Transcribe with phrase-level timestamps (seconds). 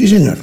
[0.00, 0.38] Sí, señor.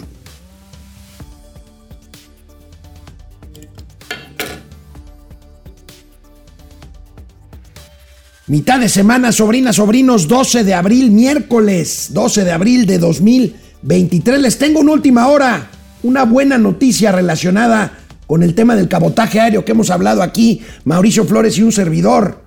[8.45, 14.41] Mitad de semana, sobrinas, sobrinos, 12 de abril, miércoles 12 de abril de 2023.
[14.41, 15.71] Les tengo una última hora,
[16.03, 21.25] una buena noticia relacionada con el tema del cabotaje aéreo que hemos hablado aquí, Mauricio
[21.25, 22.43] Flores y un servidor.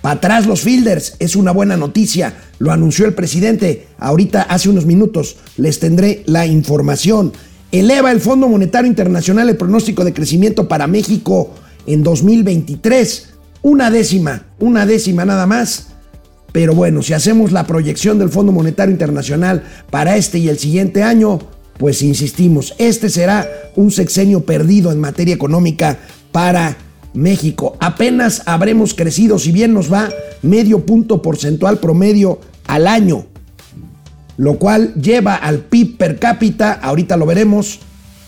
[0.00, 4.86] Para atrás los fielders, es una buena noticia, lo anunció el presidente ahorita hace unos
[4.86, 7.32] minutos, les tendré la información.
[7.72, 11.50] Eleva el Fondo Monetario Internacional el pronóstico de crecimiento para México
[11.88, 13.30] en 2023
[13.62, 15.88] una décima, una décima nada más.
[16.52, 21.02] Pero bueno, si hacemos la proyección del Fondo Monetario Internacional para este y el siguiente
[21.02, 21.40] año,
[21.78, 25.98] pues insistimos, este será un sexenio perdido en materia económica
[26.30, 26.76] para
[27.12, 27.76] México.
[27.80, 30.10] Apenas habremos crecido, si bien nos va,
[30.42, 32.38] medio punto porcentual promedio
[32.72, 33.26] al año,
[34.38, 37.80] lo cual lleva al PIB per cápita, ahorita lo veremos,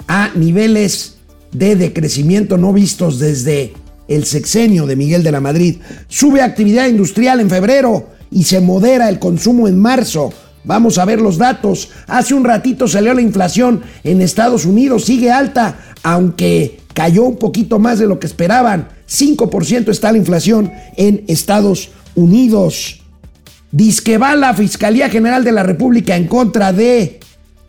[0.06, 1.17] a niveles
[1.50, 3.72] de decrecimiento no vistos desde
[4.06, 5.78] el sexenio de Miguel de la Madrid.
[6.09, 10.31] Sube actividad industrial en febrero y se modera el consumo en marzo.
[10.65, 11.89] Vamos a ver los datos.
[12.06, 17.78] Hace un ratito salió la inflación en Estados Unidos, sigue alta, aunque cayó un poquito
[17.78, 18.89] más de lo que esperaban.
[19.09, 23.03] 5% está la inflación en Estados Unidos.
[23.75, 27.19] Dice va la Fiscalía General de la República en contra de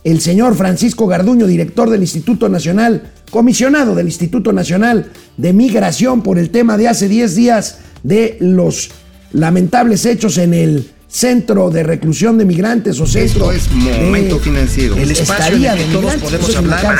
[0.03, 6.37] el señor Francisco Garduño, director del Instituto Nacional comisionado del Instituto Nacional de Migración por
[6.37, 8.91] el tema de hace 10 días de los
[9.33, 14.97] lamentables hechos en el centro de reclusión de migrantes o centro Esto es Momento Financiero.
[14.97, 16.97] El espacio en el que todos podemos hablar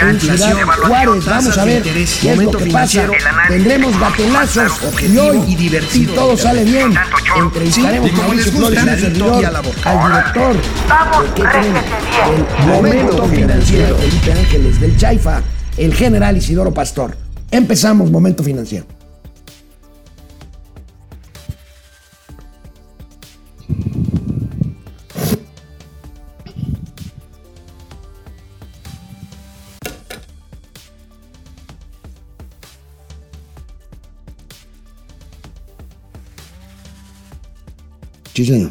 [0.00, 0.56] en Ciudad
[0.86, 1.24] Juárez.
[1.26, 3.06] Vamos a ver qué es lo que pasa.
[3.48, 4.72] Tendremos gatelazos
[5.02, 5.90] y hoy, y divertido.
[5.92, 6.94] si todo sale bien,
[7.36, 10.56] entrevistaremos a Mauricio Flores, al director.
[11.34, 11.74] ¿Qué creen?
[12.34, 15.42] El Momento Financiero, Felipe Ángeles, del Chaifa,
[15.76, 17.14] el general Isidoro Pastor.
[17.50, 18.99] Empezamos Momento Financiero.
[38.46, 38.70] Señor.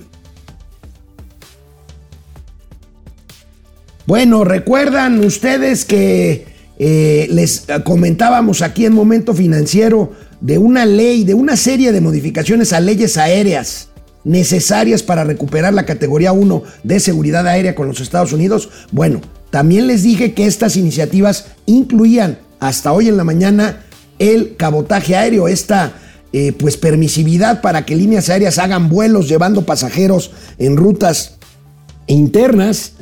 [4.05, 6.45] Bueno, recuerdan ustedes que
[6.79, 12.73] eh, les comentábamos aquí en Momento Financiero de una ley, de una serie de modificaciones
[12.73, 13.89] a leyes aéreas
[14.23, 18.69] necesarias para recuperar la categoría 1 de seguridad aérea con los Estados Unidos.
[18.91, 23.83] Bueno, también les dije que estas iniciativas incluían hasta hoy en la mañana
[24.17, 25.93] el cabotaje aéreo, esta
[26.31, 30.29] eh, pues permisividad para que líneas aéreas hagan vuelos llevando pasajeros
[30.59, 31.37] en rutas
[32.05, 32.93] internas.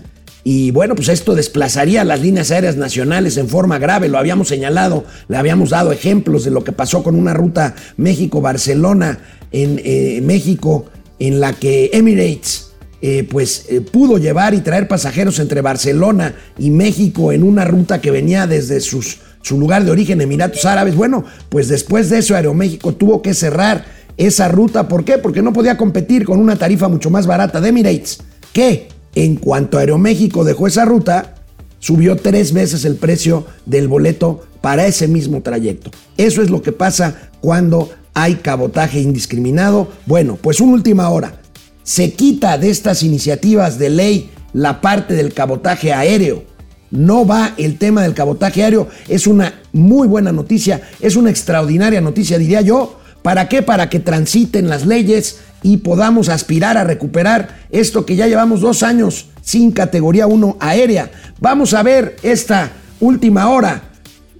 [0.45, 4.47] Y bueno, pues esto desplazaría a las líneas aéreas nacionales en forma grave, lo habíamos
[4.47, 9.19] señalado, le habíamos dado ejemplos de lo que pasó con una ruta México-Barcelona
[9.51, 10.85] en eh, México,
[11.19, 12.71] en la que Emirates
[13.01, 18.09] eh, pues pudo llevar y traer pasajeros entre Barcelona y México en una ruta que
[18.09, 20.95] venía desde sus, su lugar de origen, Emiratos Árabes.
[20.95, 23.85] Bueno, pues después de eso Aeroméxico tuvo que cerrar
[24.17, 24.87] esa ruta.
[24.87, 25.17] ¿Por qué?
[25.17, 28.19] Porque no podía competir con una tarifa mucho más barata de Emirates,
[28.53, 31.35] que en cuanto Aeroméxico dejó esa ruta,
[31.79, 35.91] subió tres veces el precio del boleto para ese mismo trayecto.
[36.17, 39.87] Eso es lo que pasa cuando hay cabotaje indiscriminado.
[40.05, 41.39] Bueno, pues una última hora.
[41.83, 46.43] Se quita de estas iniciativas de ley la parte del cabotaje aéreo.
[46.91, 48.87] No va el tema del cabotaje aéreo.
[49.07, 52.99] Es una muy buena noticia, es una extraordinaria noticia, diría yo.
[53.21, 53.61] ¿Para qué?
[53.61, 58.83] Para que transiten las leyes y podamos aspirar a recuperar esto que ya llevamos dos
[58.83, 61.11] años sin categoría 1 aérea.
[61.39, 63.83] Vamos a ver esta última hora,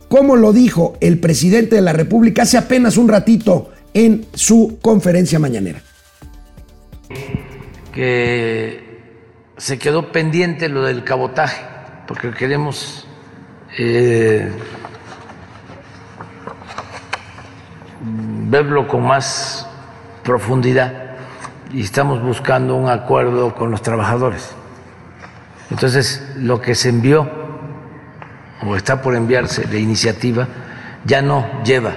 [0.08, 5.40] como lo dijo el presidente de la República hace apenas un ratito en su conferencia
[5.40, 5.82] mañanera.
[7.98, 8.80] que
[9.58, 11.64] se quedó pendiente lo del cabotaje,
[12.08, 13.06] porque queremos
[13.78, 14.50] eh,
[18.50, 19.68] verlo con más
[20.24, 20.94] profundidad
[21.72, 24.56] y estamos buscando un acuerdo con los trabajadores.
[25.70, 27.30] Entonces, lo que se envió
[28.66, 30.48] o está por enviarse de iniciativa
[31.04, 31.94] ya no lleva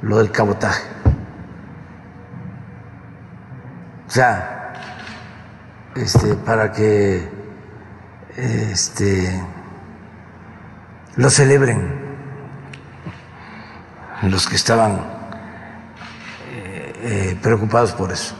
[0.00, 0.84] lo del cabotaje.
[4.06, 4.72] O sea,
[5.96, 7.37] este, para que
[8.38, 9.42] este,
[11.16, 12.06] lo celebren
[14.22, 15.00] los que estaban
[16.52, 18.34] eh, eh, preocupados por eso.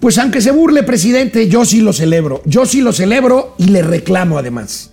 [0.00, 2.42] Pues aunque se burle, presidente, yo sí lo celebro.
[2.44, 4.90] Yo sí lo celebro y le reclamo además.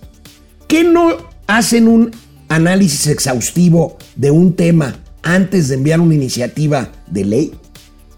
[0.66, 1.16] ¿Qué no
[1.46, 2.10] hacen un
[2.48, 7.54] análisis exhaustivo de un tema antes de enviar una iniciativa de ley?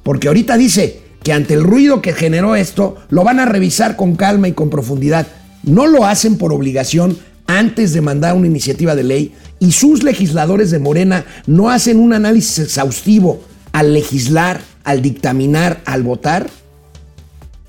[0.04, 4.14] Porque ahorita dice que ante el ruido que generó esto, lo van a revisar con
[4.14, 5.26] calma y con profundidad.
[5.64, 7.18] No lo hacen por obligación
[7.48, 12.12] antes de mandar una iniciativa de ley y sus legisladores de Morena no hacen un
[12.12, 13.40] análisis exhaustivo
[13.72, 16.48] al legislar, al dictaminar, al votar.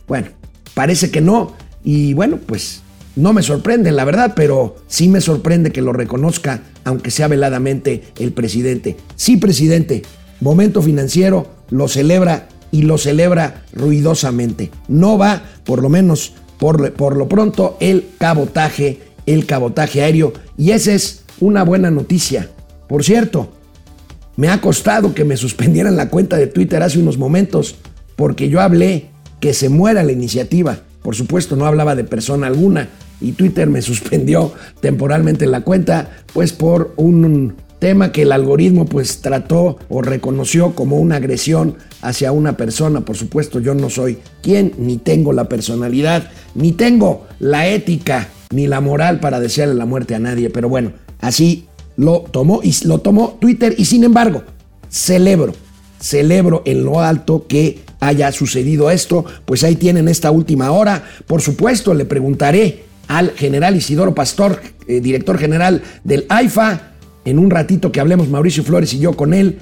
[0.07, 0.27] Bueno,
[0.75, 1.53] parece que no.
[1.83, 2.81] Y bueno, pues
[3.15, 8.03] no me sorprende, la verdad, pero sí me sorprende que lo reconozca, aunque sea veladamente,
[8.19, 8.97] el presidente.
[9.15, 10.03] Sí, presidente,
[10.41, 14.71] momento financiero lo celebra y lo celebra ruidosamente.
[14.87, 20.33] No va, por lo menos por, por lo pronto, el cabotaje, el cabotaje aéreo.
[20.57, 22.49] Y esa es una buena noticia.
[22.87, 23.51] Por cierto,
[24.35, 27.75] me ha costado que me suspendieran la cuenta de Twitter hace unos momentos,
[28.15, 29.09] porque yo hablé
[29.39, 30.79] que se muera la iniciativa.
[31.01, 36.53] Por supuesto, no hablaba de persona alguna, y Twitter me suspendió temporalmente la cuenta, pues
[36.53, 42.57] por un tema que el algoritmo pues trató o reconoció como una agresión hacia una
[42.57, 43.01] persona.
[43.01, 48.67] Por supuesto, yo no soy quien, ni tengo la personalidad, ni tengo la ética, ni
[48.67, 50.49] la moral para desearle la muerte a nadie.
[50.49, 54.43] Pero bueno, así lo tomó y lo tomó Twitter y sin embargo,
[54.89, 55.53] celebro,
[55.99, 61.03] celebro en lo alto que haya sucedido esto, pues ahí tienen esta última hora.
[61.25, 66.93] Por supuesto, le preguntaré al general Isidoro Pastor, eh, director general del AIFA,
[67.27, 69.59] en un ratito que hablemos Mauricio Flores y yo con él,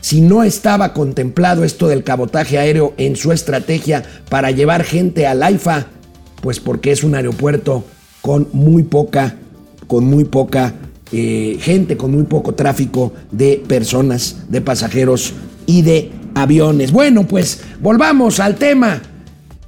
[0.00, 5.42] si no estaba contemplado esto del cabotaje aéreo en su estrategia para llevar gente al
[5.42, 5.88] AIFA,
[6.40, 7.82] pues porque es un aeropuerto
[8.20, 9.34] con muy poca,
[9.88, 10.74] con muy poca
[11.10, 15.32] eh, gente, con muy poco tráfico de personas, de pasajeros
[15.66, 16.92] y de aviones.
[16.92, 19.02] Bueno, pues volvamos al tema.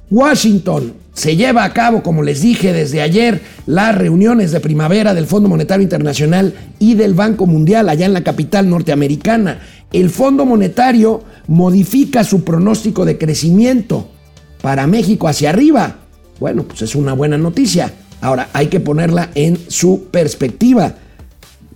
[0.09, 5.27] Washington se lleva a cabo, como les dije desde ayer, las reuniones de primavera del
[5.27, 9.59] Fondo Monetario Internacional y del Banco Mundial allá en la capital norteamericana.
[9.93, 14.09] El Fondo Monetario modifica su pronóstico de crecimiento
[14.61, 15.99] para México hacia arriba.
[16.41, 17.93] Bueno, pues es una buena noticia.
[18.19, 20.95] Ahora hay que ponerla en su perspectiva.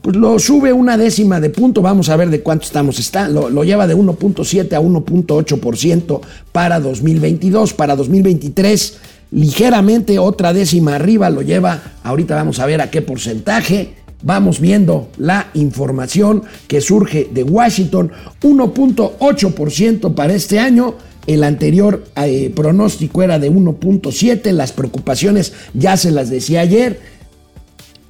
[0.02, 3.00] Pues lo sube una décima de punto, vamos a ver de cuánto estamos.
[3.00, 6.22] Está, lo, lo lleva de 1.7 a 1.8%
[6.52, 7.74] para 2022.
[7.74, 8.98] Para 2023
[9.32, 11.82] ligeramente otra décima arriba lo lleva.
[12.04, 13.96] Ahorita vamos a ver a qué porcentaje.
[14.22, 18.12] Vamos viendo la información que surge de Washington.
[18.42, 20.96] 1.8% para este año.
[21.26, 24.52] El anterior eh, pronóstico era de 1.7.
[24.52, 27.00] Las preocupaciones ya se las decía ayer.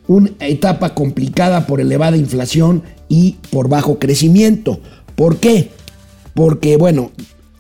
[0.08, 4.80] Una etapa complicada por elevada inflación y por bajo crecimiento.
[5.16, 5.70] ¿Por qué?
[6.34, 7.12] Porque, bueno,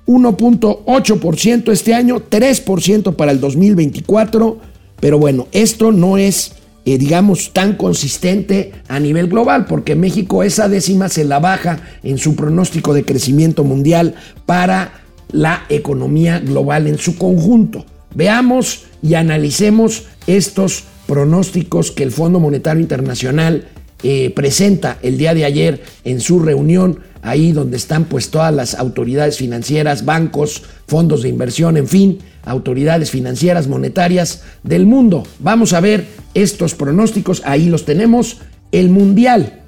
[0.10, 4.58] 1.8% este año, 3% para el 2024,
[5.00, 6.54] pero bueno, esto no es,
[6.86, 12.18] eh, digamos, tan consistente a nivel global, porque México esa décima se la baja en
[12.18, 14.16] su pronóstico de crecimiento mundial
[14.48, 17.86] para la economía global en su conjunto.
[18.16, 23.68] Veamos y analicemos estos pronósticos que el Fondo Monetario Internacional
[24.02, 28.76] eh, presenta el día de ayer en su reunión, ahí donde están pues todas las
[28.76, 35.24] autoridades financieras, bancos, fondos de inversión, en fin, autoridades financieras, monetarias del mundo.
[35.40, 38.38] Vamos a ver estos pronósticos, ahí los tenemos.
[38.72, 39.60] El Mundial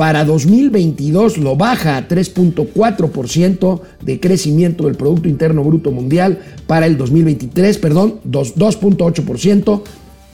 [0.00, 6.96] para 2022 lo baja a 3.4% de crecimiento del Producto Interno Bruto Mundial, para el
[6.96, 9.82] 2023, perdón, 2.8%,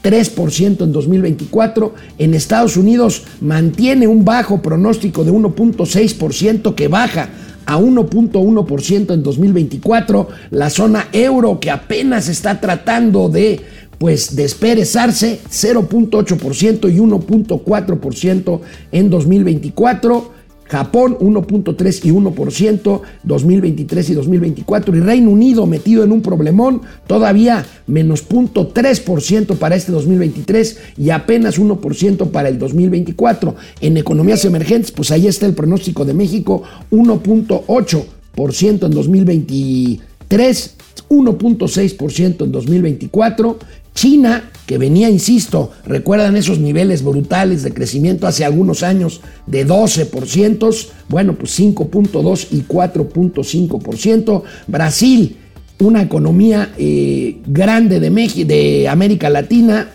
[0.07, 1.95] 3% en 2024.
[2.19, 7.29] En Estados Unidos mantiene un bajo pronóstico de 1.6% que baja
[7.67, 10.29] a 1.1% en 2024.
[10.53, 13.61] La zona euro que apenas está tratando de
[13.99, 18.61] pues desperezarse 0.8% y 1.4%
[18.93, 20.36] en 2024.
[20.69, 27.65] Japón 1.3 y 1% 2023 y 2024 y Reino Unido metido en un problemón todavía
[27.87, 33.55] menos 0.3% para este 2023 y apenas 1% para el 2024.
[33.81, 40.77] En economías emergentes pues ahí está el pronóstico de México 1.8% en 2023
[41.09, 43.59] 1.6% en 2024
[43.97, 50.87] China, que venía, insisto, recuerdan esos niveles brutales de crecimiento hace algunos años de 12%,
[51.09, 54.43] bueno, pues 5.2 y 4.5%.
[54.69, 55.37] Brasil,
[55.81, 59.89] una economía eh, grande de, de América Latina,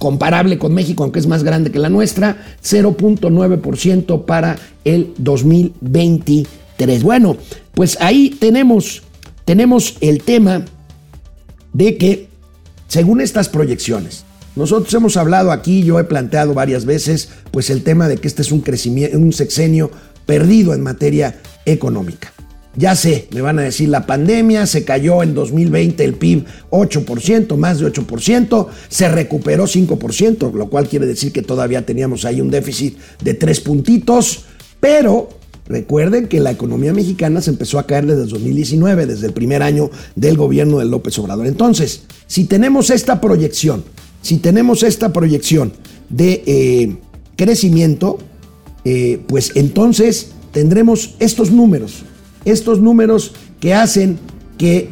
[0.00, 7.04] comparable con México, aunque es más grande que la nuestra, 0.9% para el 2023.
[7.04, 7.36] Bueno,
[7.72, 9.02] pues ahí tenemos
[9.46, 10.64] tenemos el tema
[11.72, 12.28] de que,
[12.88, 14.24] según estas proyecciones,
[14.56, 18.42] nosotros hemos hablado aquí, yo he planteado varias veces, pues el tema de que este
[18.42, 19.90] es un crecimiento, un sexenio
[20.24, 22.32] perdido en materia económica.
[22.74, 27.56] Ya sé, me van a decir, la pandemia se cayó en 2020 el PIB 8%,
[27.56, 32.50] más de 8%, se recuperó 5%, lo cual quiere decir que todavía teníamos ahí un
[32.50, 34.44] déficit de 3 puntitos,
[34.78, 35.30] pero
[35.68, 39.90] recuerden que la economía mexicana se empezó a caer desde 2019, desde el primer año
[40.14, 41.46] del gobierno de López Obrador.
[41.46, 43.84] Entonces, si tenemos esta proyección,
[44.22, 45.72] si tenemos esta proyección
[46.08, 46.96] de eh,
[47.36, 48.18] crecimiento,
[48.84, 52.04] eh, pues entonces tendremos estos números
[52.46, 54.18] estos números que hacen
[54.56, 54.88] que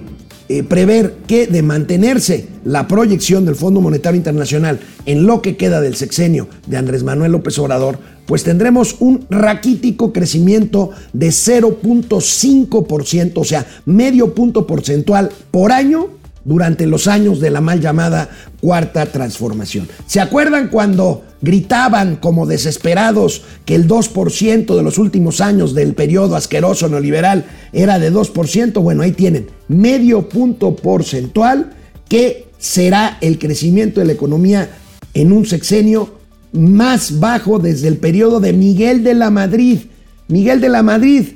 [0.51, 5.81] eh, prever que de mantenerse la proyección del Fondo Monetario Internacional en lo que queda
[5.81, 13.45] del sexenio de Andrés Manuel López Obrador, pues tendremos un raquítico crecimiento de 0.5%, o
[13.45, 16.09] sea, medio punto porcentual por año
[16.45, 18.29] durante los años de la mal llamada
[18.61, 19.89] cuarta transformación.
[20.07, 26.37] ¿Se acuerdan cuando gritaban como desesperados que el 2% de los últimos años del periodo
[26.37, 28.83] asqueroso neoliberal era de 2%?
[28.83, 31.73] Bueno, ahí tienen medio punto porcentual
[32.09, 34.71] que será el crecimiento de la economía
[35.15, 36.24] en un sexenio
[36.55, 39.81] más bajo desde el periodo de Miguel de la Madrid.
[40.29, 41.27] Miguel de la Madrid,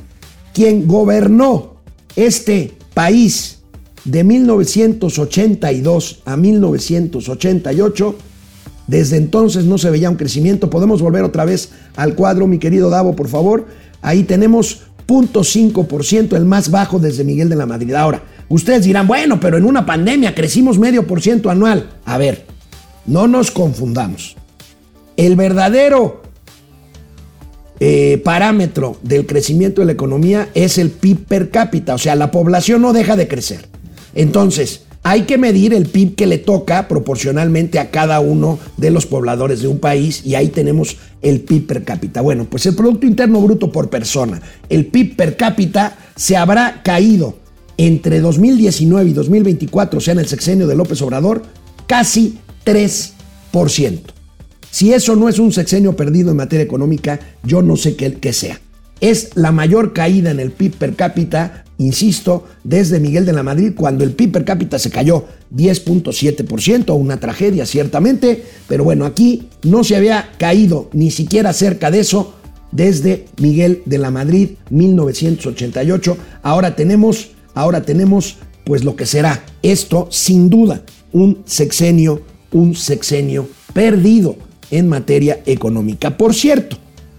[0.54, 1.74] quien gobernó
[2.16, 3.58] este país
[4.04, 8.14] de 1982 a 1988,
[8.86, 10.70] desde entonces no se veía un crecimiento.
[10.70, 13.66] Podemos volver otra vez al cuadro, mi querido Davo, por favor.
[14.00, 17.94] Ahí tenemos 0.5%, el más bajo desde Miguel de la Madrid.
[17.94, 21.90] Ahora, ustedes dirán, bueno, pero en una pandemia crecimos medio por ciento anual.
[22.04, 22.46] A ver,
[23.04, 24.36] no nos confundamos.
[25.18, 26.22] El verdadero
[27.80, 32.30] eh, parámetro del crecimiento de la economía es el PIB per cápita, o sea, la
[32.30, 33.66] población no deja de crecer.
[34.14, 39.06] Entonces, hay que medir el PIB que le toca proporcionalmente a cada uno de los
[39.06, 42.20] pobladores de un país y ahí tenemos el PIB per cápita.
[42.20, 47.38] Bueno, pues el Producto Interno Bruto por persona, el PIB per cápita se habrá caído
[47.76, 51.42] entre 2019 y 2024, o sea, en el sexenio de López Obrador,
[51.88, 54.17] casi 3%.
[54.70, 58.60] Si eso no es un sexenio perdido en materia económica, yo no sé qué, sea.
[59.00, 63.72] Es la mayor caída en el PIB per cápita insisto, desde Miguel de la Madrid,
[63.76, 69.84] cuando el PIB per cápita se cayó 10.7%, una tragedia ciertamente, pero bueno, aquí no
[69.84, 72.34] se había caído ni siquiera cerca de eso
[72.72, 76.18] desde Miguel de la Madrid 1988.
[76.42, 80.82] Ahora tenemos, ahora tenemos pues lo que será esto sin duda
[81.12, 82.20] un sexenio,
[82.52, 84.36] un sexenio perdido
[84.70, 86.16] en materia económica.
[86.16, 86.76] Por cierto,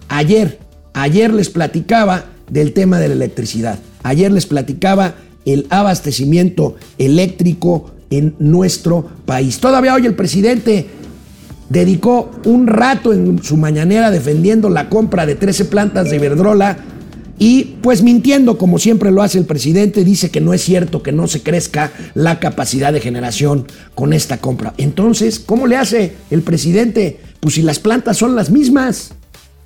[0.08, 0.60] ayer,
[0.94, 3.80] ayer les platicaba del tema de la electricidad.
[4.04, 5.16] Ayer les platicaba
[5.46, 9.60] el abastecimiento eléctrico en nuestro país.
[9.60, 10.88] Todavía hoy el presidente
[11.70, 16.78] dedicó un rato en su mañanera defendiendo la compra de 13 plantas de Iberdrola
[17.38, 21.14] y pues mintiendo como siempre lo hace el presidente, dice que no es cierto que
[21.14, 23.66] no se crezca la capacidad de generación
[23.96, 24.74] con esta compra.
[24.78, 27.20] Entonces, ¿cómo le hace el presidente?
[27.40, 29.12] Pues si las plantas son las mismas.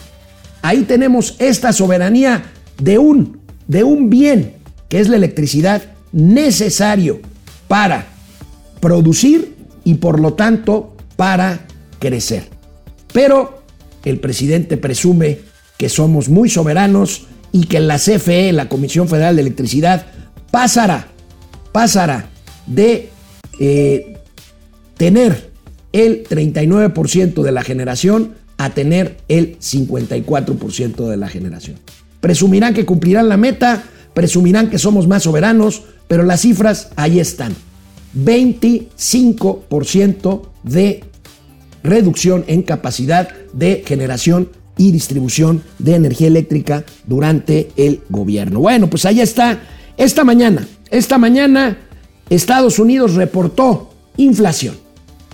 [0.62, 2.44] Ahí tenemos esta soberanía
[2.80, 4.54] de un, de un bien
[4.88, 5.82] que es la electricidad
[6.12, 7.20] necesario
[7.68, 8.06] para
[8.80, 11.66] producir y por lo tanto para
[11.98, 12.48] crecer.
[13.12, 13.62] Pero
[14.04, 15.40] el presidente presume
[15.76, 20.06] que somos muy soberanos y que la CFE, la Comisión Federal de Electricidad,
[20.50, 21.06] pasará,
[21.70, 22.28] pasará
[22.66, 23.10] de
[23.60, 24.16] eh,
[24.96, 25.52] tener
[25.92, 31.78] el 39% de la generación a tener el 54% de la generación.
[32.20, 33.84] Presumirán que cumplirán la meta,
[34.14, 37.54] presumirán que somos más soberanos, pero las cifras ahí están.
[38.16, 41.04] 25% de
[41.84, 48.60] reducción en capacidad de generación y distribución de energía eléctrica durante el gobierno.
[48.60, 49.60] Bueno, pues ahí está.
[49.96, 51.78] Esta mañana, esta mañana
[52.30, 54.76] Estados Unidos reportó inflación.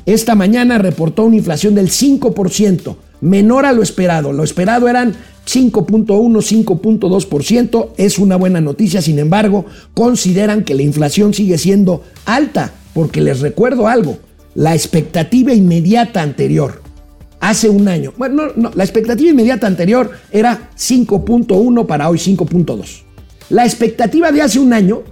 [0.07, 4.33] Esta mañana reportó una inflación del 5%, menor a lo esperado.
[4.33, 5.15] Lo esperado eran
[5.47, 7.89] 5.1, 5.2%.
[7.97, 13.41] Es una buena noticia, sin embargo, consideran que la inflación sigue siendo alta, porque les
[13.41, 14.19] recuerdo algo,
[14.55, 16.80] la expectativa inmediata anterior,
[17.41, 23.03] hace un año, bueno, no, no, la expectativa inmediata anterior era 5.1 para hoy 5.2.
[23.49, 25.03] La expectativa de hace un año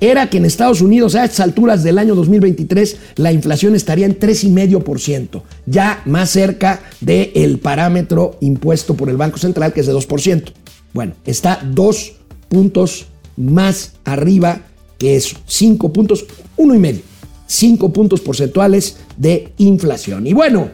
[0.00, 4.18] era que en Estados Unidos a estas alturas del año 2023 la inflación estaría en
[4.18, 10.52] 3,5%, ya más cerca del parámetro impuesto por el Banco Central, que es de 2%.
[10.94, 12.14] Bueno, está dos
[12.48, 14.62] puntos más arriba
[14.98, 17.02] que eso, 5 puntos, uno y medio,
[17.46, 20.26] 5 puntos porcentuales de inflación.
[20.26, 20.70] Y bueno,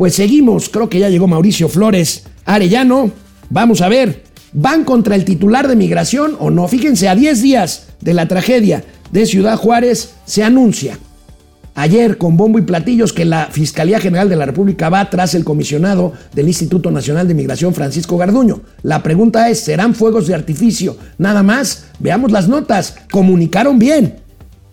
[0.00, 3.10] pues seguimos, creo que ya llegó Mauricio Flores Arellano,
[3.50, 4.22] vamos a ver,
[4.54, 6.66] ¿van contra el titular de migración o no?
[6.68, 8.82] Fíjense, a 10 días de la tragedia
[9.12, 10.98] de Ciudad Juárez se anuncia
[11.74, 15.44] ayer con bombo y platillos que la Fiscalía General de la República va tras el
[15.44, 18.62] comisionado del Instituto Nacional de Migración, Francisco Garduño.
[18.82, 20.96] La pregunta es, ¿serán fuegos de artificio?
[21.18, 22.96] Nada más, veamos las notas.
[23.12, 24.16] Comunicaron bien.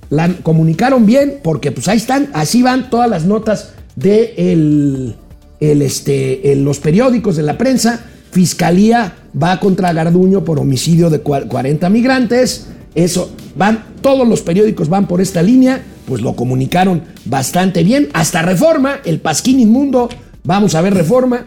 [0.10, 5.16] La comunicaron bien porque pues ahí están, así van todas las notas de el,
[5.60, 8.06] este, los periódicos de la prensa.
[8.32, 12.68] Fiscalía va contra Garduño por homicidio de 40 migrantes.
[12.96, 18.10] Eso, van, todos los periódicos van por esta línea, pues lo comunicaron bastante bien.
[18.14, 20.10] Hasta Reforma, el Pasquín Inmundo,
[20.44, 21.46] vamos a ver Reforma.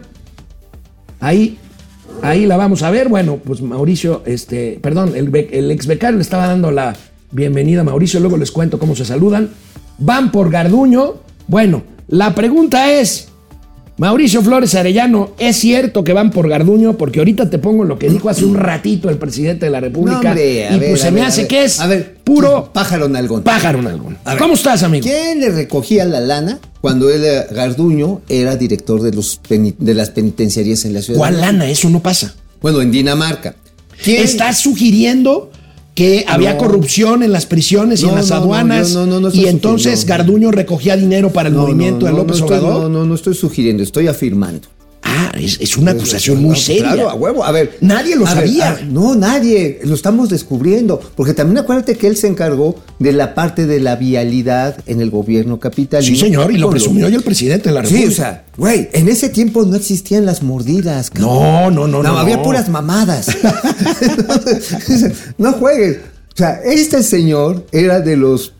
[1.20, 1.58] Ahí,
[2.22, 3.08] ahí la vamos a ver.
[3.08, 6.96] Bueno, pues Mauricio, este, perdón, el, el ex becario le estaba dando la
[7.30, 9.50] bienvenida a Mauricio, luego les cuento cómo se saludan.
[9.98, 11.14] Van por Garduño.
[11.46, 13.29] Bueno, la pregunta es,
[13.96, 16.96] Mauricio Flores Arellano, ¿es cierto que van por Garduño?
[16.96, 20.20] Porque ahorita te pongo lo que dijo hace un ratito el presidente de la República.
[20.23, 21.49] No, hombre, a y ver, pues a se me hace ver.
[21.49, 23.42] que es A ver, puro pájaro nalgón.
[23.42, 24.16] pájaro nalgón.
[24.38, 25.05] ¿Cómo estás, amigo?
[25.05, 29.92] ¿Quién le recogía la lana cuando él, eh, Garduño, era director de, los peni- de
[29.94, 31.18] las penitenciarías en la ciudad?
[31.18, 31.68] ¿Cuál lana?
[31.68, 32.35] Eso no pasa.
[32.62, 33.55] Bueno, en Dinamarca.
[34.03, 34.23] ¿Quién?
[34.23, 35.49] Estás sugiriendo
[35.94, 40.05] que había corrupción en las prisiones y en las aduanas yo y entonces.
[40.07, 42.83] Garduño recogía dinero para el movimiento de López estoy- Obrador.
[42.83, 44.68] No, no, no estoy sugiriendo, estoy afirmando.
[45.12, 46.92] Ah, es, es una acusación muy No, seria.
[46.92, 47.44] Claro, a huevo.
[47.44, 47.77] A ver.
[47.81, 48.70] Nadie lo ver, sabía.
[48.73, 49.81] a no, nadie.
[49.85, 51.01] Lo estamos descubriendo.
[51.16, 55.11] Porque también acuérdate que él se encargó de la parte de la vialidad en el
[55.11, 56.14] gobierno capitalino.
[56.14, 58.12] Sí, señor, y lo presumió ya el presidente de la Sí, República.
[58.12, 61.11] o sea, güey, en ese tiempo no existían las mordidas.
[61.11, 61.35] cabrón.
[61.35, 62.42] No, no, no, no, había no.
[62.44, 63.27] puras mamadas.
[65.38, 65.99] no juegues.
[66.33, 68.55] O sea, este señor era de los,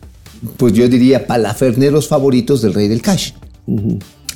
[0.57, 3.31] pues yo diría, palaferneros favoritos del rey del cash.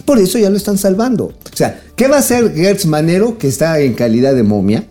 [0.06, 1.26] Por eso ya lo están salvando.
[1.26, 4.86] O sea, ¿qué va a hacer Gertz Manero, que está en calidad de momia?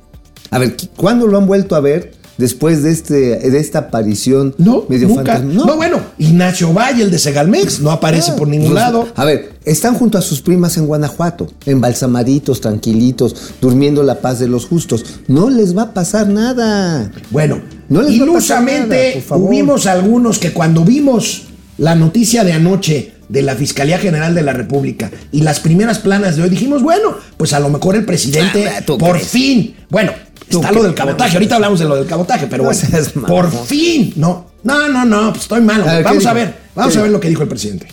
[0.51, 4.85] A ver, ¿cuándo lo han vuelto a ver después de, este, de esta aparición No,
[4.89, 5.35] medio nunca.
[5.35, 5.53] fantasma?
[5.67, 5.77] No.
[5.77, 9.07] bueno, Ignacio Valle, el de Segalmex, no aparece Ah, por ningún pues, lado.
[9.15, 14.49] A ver, están junto a sus primas en Guanajuato, embalsamaditos, tranquilitos, durmiendo la paz de
[14.49, 15.05] los justos.
[15.29, 17.11] No les va a pasar nada.
[17.31, 19.49] Bueno, No les va a pasar ilusamente nada, por favor.
[19.49, 21.43] hubimos algunos que cuando vimos
[21.79, 26.37] la noticia de anoche de la Fiscalía General de la República y las primeras planas
[26.37, 29.29] de hoy, dijimos, bueno, pues a lo mejor el presidente Ah, ¿tú por crees?
[29.29, 30.13] fin, bueno,
[30.51, 33.51] ¿Tú está lo del cabotaje, ahorita hablamos de lo del cabotaje, pero No bueno, por
[33.51, 35.85] fin, no, no, no, no, pues estoy malo.
[35.85, 36.47] A ver, ¿qué vamos a dijo?
[36.47, 37.89] ver, vamos ¿Qué a ver lo que dijo el presidente.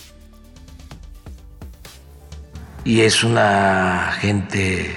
[2.84, 4.94] y es una gente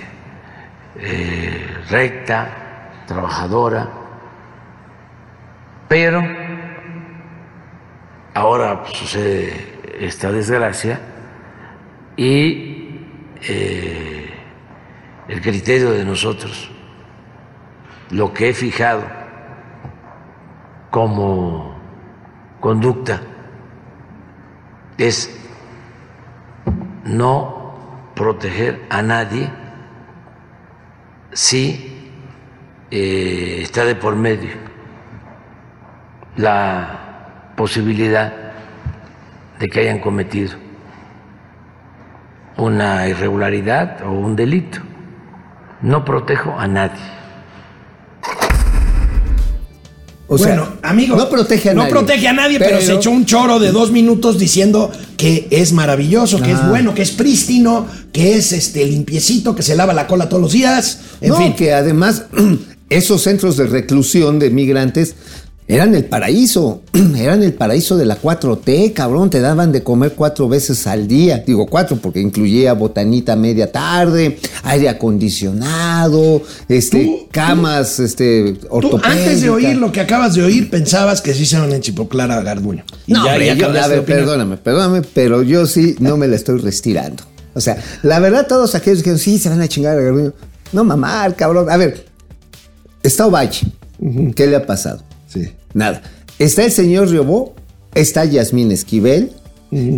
[0.99, 3.89] eh, recta, trabajadora,
[5.87, 6.21] pero
[8.33, 10.99] ahora pues, sucede esta desgracia
[12.17, 12.99] y
[13.41, 14.29] eh,
[15.27, 16.69] el criterio de nosotros,
[18.11, 19.03] lo que he fijado
[20.91, 21.77] como
[22.59, 23.21] conducta
[24.97, 25.37] es
[27.03, 29.51] no proteger a nadie
[31.33, 32.11] si
[32.91, 34.53] eh, está de por medio
[36.37, 38.44] la posibilidad
[39.59, 40.53] de que hayan cometido
[42.57, 44.79] una irregularidad o un delito.
[45.81, 47.01] No protejo a nadie.
[50.27, 51.91] O bueno, sea, amigo, no protege a no nadie.
[51.91, 56.41] protege a nadie, pero, se echó un choro de dos minutos diciendo que es maravilloso,
[56.41, 56.69] que es Ah.
[56.69, 60.51] bueno, que es prístino, que es este limpiecito, que se lava la cola todos los
[60.53, 60.99] días.
[61.21, 62.25] En no, fin, que además
[62.89, 65.15] esos centros de reclusión de migrantes
[65.67, 66.81] eran el paraíso,
[67.17, 71.43] eran el paraíso de la 4T, cabrón, te daban de comer cuatro veces al día,
[71.45, 79.11] digo cuatro porque incluía botanita media tarde, aire acondicionado, este, Tú- camas, este, tú ortopédicas.
[79.17, 82.31] antes de oír lo que acabas de oír pensabas que sí se iban a enchipoclar
[82.31, 82.83] a Garduño.
[83.07, 86.27] Y No, ya- hombre, ya yo- a ver, perdóname, perdóname, pero yo sí no me
[86.27, 87.23] la estoy retirando.
[87.53, 90.33] O sea, la verdad, todos aquellos que sí se van a chingar a Garduño.
[90.73, 91.69] No mamar, cabrón.
[91.69, 92.05] A ver,
[93.01, 93.61] está Ovalle.
[94.35, 95.01] ¿Qué le ha pasado?
[95.35, 95.49] Sí.
[95.73, 96.01] Nada.
[96.39, 97.53] Está el señor Riobó,
[97.93, 99.31] está Yasmín Esquivel,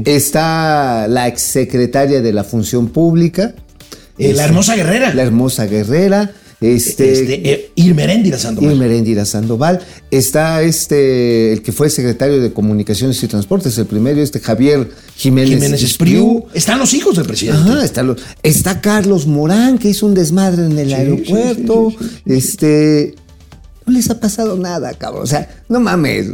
[0.06, 3.54] está la exsecretaria de la Función Pública,
[4.18, 5.14] Eh, la hermosa guerrera.
[5.14, 9.26] la hermosa guerrera, este, este, eh, Irmeréndira Sandoval.
[9.28, 14.90] Sandoval, está este, el que fue secretario de Comunicaciones y Transportes, el primero, este Javier
[15.16, 16.46] Jiménez, Jiménez Espriu.
[16.56, 17.60] Están los hijos del presidente.
[17.62, 21.94] Ajá, está, lo- está Carlos Morán, que hizo un desmadre en el aeropuerto.
[22.26, 23.14] Este.
[23.88, 25.24] No les ha pasado nada, cabrón.
[25.24, 26.28] O sea, no mames.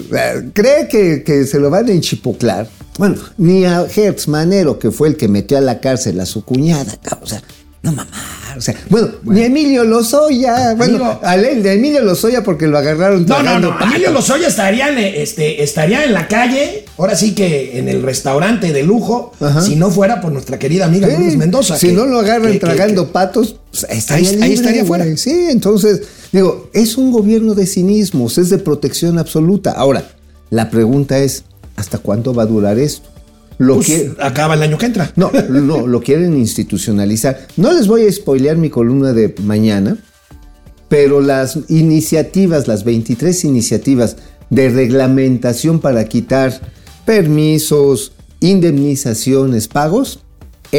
[0.54, 2.68] cree que, que se lo van a enchipoclar.
[2.98, 6.44] Bueno, ni a Hertz Manero, que fue el que metió a la cárcel a su
[6.44, 7.24] cuñada, cabrón.
[7.24, 7.44] O sea,
[7.84, 8.43] no mamar.
[8.58, 10.74] O sea, bueno, ni a Emilio Lozoya.
[10.76, 11.62] Bueno, Amigo.
[11.64, 13.76] de Emilio Lozoya porque lo agarraron No, no, no.
[13.82, 18.72] Emilio Lozoya estaría en, este, estaría en la calle, ahora sí que en el restaurante
[18.74, 19.62] de lujo, Ajá.
[19.62, 21.78] si no fuera por nuestra querida amiga Sí, Lourdes Mendoza.
[21.78, 24.88] Si que- no lo agarran que- que- tragando patos, pues, estaría Ahí- estaría güey.
[25.04, 25.18] fuera.
[25.18, 29.72] Sí, entonces, digo, es un gobierno de cinismos, es de protección absoluta.
[29.72, 30.04] Ahora,
[30.50, 31.44] la pregunta es,
[31.76, 33.10] ¿hasta cuándo va a durar esto?
[33.58, 35.12] Lo pues, que acaba el año que entra.
[35.16, 37.48] no, no, lo quieren institucionalizar.
[37.58, 39.98] No les voy a spoilear mi columna de mañana,
[40.90, 44.18] pero las iniciativas, las 23 iniciativas
[44.50, 46.60] de reglamentación para quitar
[47.06, 50.23] permisos, indemnizaciones, pagos,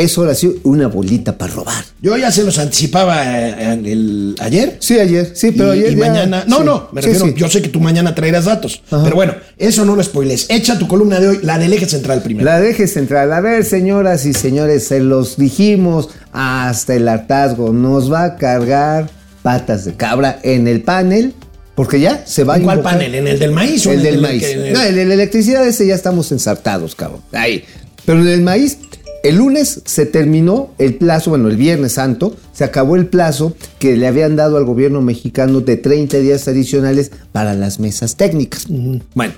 [0.03, 1.85] es ahora sí una bolita para robar.
[2.03, 4.77] Yo ya se los anticipaba eh, en el- ayer.
[4.81, 6.45] Sí, ayer, sí, pero y, ayer y ya- mañana.
[6.47, 7.27] No, sí, no, me refiero.
[7.27, 7.35] sí.
[7.37, 8.83] Yo sé que tú mañana traerás datos.
[8.91, 9.05] Ajá.
[9.05, 10.47] Pero bueno, eso no lo spoiles.
[10.49, 12.45] Echa tu columna de hoy, la del eje central primero.
[12.45, 13.33] La deje central.
[13.33, 17.73] A ver, señoras y señores, se los dijimos hasta el hartazgo.
[17.73, 19.09] Nos va a cargar
[19.43, 21.35] patas de cabra en el panel,
[21.75, 23.15] porque ya se va a ¿En cuál invocar- panel?
[23.15, 24.43] ¿En el del maíz o El en del del maíz.
[24.73, 27.21] No, el de la electricidad ese ya estamos ensartados, cabrón.
[27.33, 27.65] Ahí.
[28.07, 28.79] Pero en el maíz,
[29.25, 33.97] el lunes se terminó el plazo, bueno, el viernes santo, se acabó el plazo que
[33.97, 38.67] le habían dado al gobierno mexicano de 30 días adicionales para las mesas técnicas.
[39.15, 39.33] Bueno,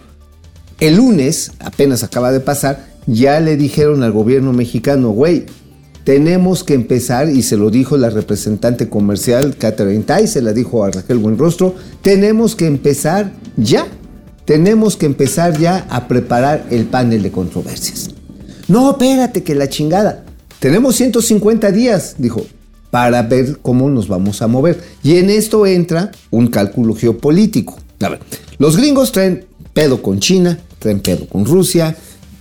[0.81, 5.47] el lunes, apenas acaba de pasar, ya le dijeron al gobierno mexicano, güey,
[6.03, 10.83] tenemos que empezar, y se lo dijo la representante comercial Catherine Tai, se la dijo
[10.83, 13.87] a Raquel Buenrostro, tenemos que empezar ya,
[14.47, 18.11] tenemos que empezar ya a preparar el panel de controversias.
[18.69, 20.25] No, espérate, que la chingada.
[20.59, 22.45] Tenemos 150 días, dijo,
[22.91, 24.83] para ver cómo nos vamos a mover.
[25.03, 27.77] Y en esto entra un cálculo geopolítico.
[28.01, 28.21] A ver,
[28.59, 31.97] los gringos traen pedo con China, traen pedo con Rusia,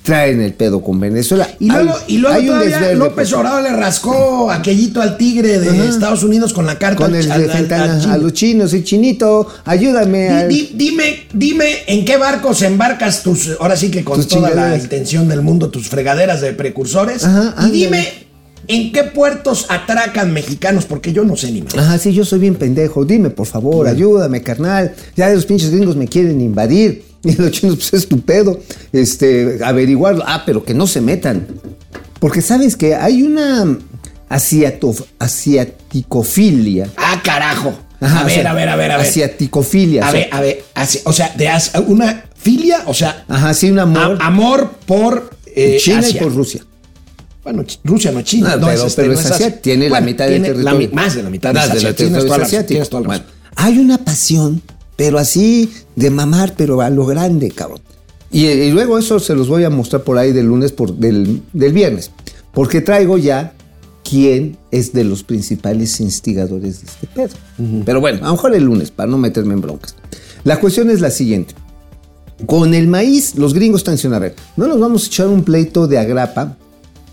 [0.05, 1.49] traen el pedo con Venezuela.
[1.59, 3.33] Y luego, Hay- y luego hay todavía López pues.
[3.33, 5.89] Obrador le rascó aquellito al tigre de Ajá.
[5.89, 7.49] Estados Unidos con la carta con el al-
[8.09, 10.47] a los chinos y chinito, ayúdame.
[10.47, 14.51] Di- di- dime, dime en qué barcos embarcas tus, ahora sí que con Tus toda
[14.51, 17.23] la intención del mundo, tus fregaderas de precursores.
[17.25, 18.07] Ajá, y dime
[18.67, 21.75] en qué puertos atracan mexicanos, porque yo no sé ni más.
[21.75, 23.05] Ajá, sí, yo soy bien pendejo.
[23.05, 24.93] Dime, por favor, ayúdame, carnal.
[25.15, 27.03] Ya los pinches gringos me quieren invadir.
[27.31, 28.59] Y los chinos, pues es tu pedo.
[28.93, 30.23] Este, averiguarlo.
[30.25, 31.47] Ah, pero que no se metan.
[32.19, 33.77] Porque sabes que hay una
[34.29, 36.89] asiato- asiaticofilia.
[36.97, 37.73] Ah, carajo.
[38.01, 39.07] Ajá, a ver, sea, a ver, a ver, a ver.
[39.07, 40.07] Asiaticofilia.
[40.07, 40.63] A ver, a ver,
[41.05, 44.17] o sea, de as- una filia, o sea, Ajá, sí, un amor.
[44.21, 46.19] a- amor por eh, China Asia.
[46.19, 46.61] y por Rusia.
[47.43, 49.61] Bueno, Rusia no China, Ah, no pero, es, este, pero no es es Asia, Asia.
[49.61, 50.95] tiene la mitad del tiene la territorio.
[50.95, 51.73] más de la mitad de Asia.
[51.75, 53.23] del Tienes toda la tienes toda la Bueno,
[53.55, 54.61] hay una pasión,
[54.95, 57.81] pero así de mamar, pero a lo grande, cabrón.
[58.31, 61.41] Y, y luego eso se los voy a mostrar por ahí del lunes, por, del,
[61.53, 62.11] del viernes.
[62.53, 63.53] Porque traigo ya
[64.07, 67.35] quién es de los principales instigadores de este pedo.
[67.85, 69.95] Pero bueno, a lo mejor el lunes, para no meterme en broncas.
[70.43, 71.55] La cuestión es la siguiente.
[72.45, 75.43] Con el maíz, los gringos están diciendo, a ver, no nos vamos a echar un
[75.43, 76.57] pleito de agrapa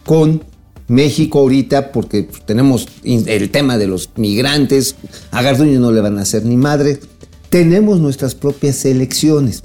[0.04, 0.42] con
[0.88, 4.96] México ahorita, porque pues, tenemos el tema de los migrantes,
[5.30, 6.98] a Garduño no le van a hacer ni madre,
[7.52, 9.62] tenemos nuestras propias elecciones.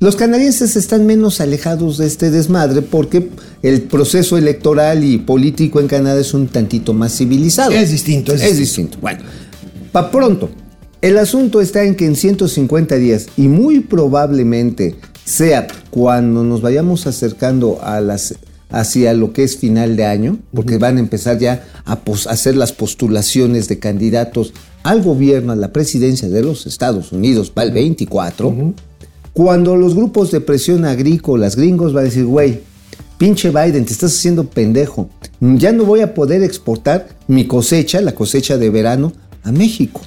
[0.00, 3.30] Los canadienses están menos alejados de este desmadre porque
[3.62, 7.70] el proceso electoral y político en Canadá es un tantito más civilizado.
[7.70, 8.98] Es distinto, es Es, distinto.
[9.00, 9.20] Bueno,
[9.92, 10.50] para pronto,
[11.02, 17.06] el asunto está en que en 150 días y muy probablemente sea cuando nos vayamos
[17.06, 18.34] acercando a las
[18.70, 22.72] hacia lo que es final de año, porque van a empezar ya a hacer las
[22.72, 24.52] postulaciones de candidatos
[24.82, 28.74] al gobierno, a la presidencia de los Estados Unidos para el 24,
[29.32, 32.60] cuando los grupos de presión agrícolas gringos van a decir, güey,
[33.18, 38.12] pinche Biden, te estás haciendo pendejo, ya no voy a poder exportar mi cosecha, la
[38.12, 40.00] cosecha de verano, a México.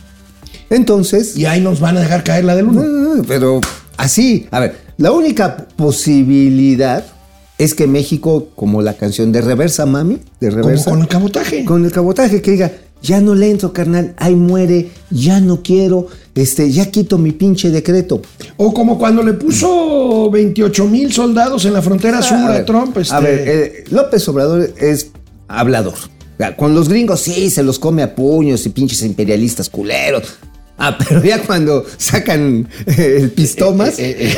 [0.70, 3.24] Entonces, Y ahí nos van a dejar caer la del uno.
[3.28, 3.62] Pero
[3.98, 7.06] así, a ver, la única posibilidad
[7.64, 11.66] es que México, como la canción de Reversa Mami, de Como Reversa, con el cabotaje.
[11.66, 12.72] con el cabotaje, que diga,
[13.02, 17.70] ya no le entro, carnal, ahí muere, ya no quiero, este, ya quito mi pinche
[17.70, 18.22] decreto.
[18.58, 22.98] O como cuando le puso 28 mil soldados en la frontera sur A ver, Trump.
[22.98, 25.12] Este, A ver, eh, López Obrador es
[25.48, 25.96] hablador.
[26.58, 30.24] Con los gringos sí, se los come a puños y pinches imperialistas culeros.
[30.78, 34.36] Ah, pero ya cuando sacan eh, el pistomas, Eh, eh,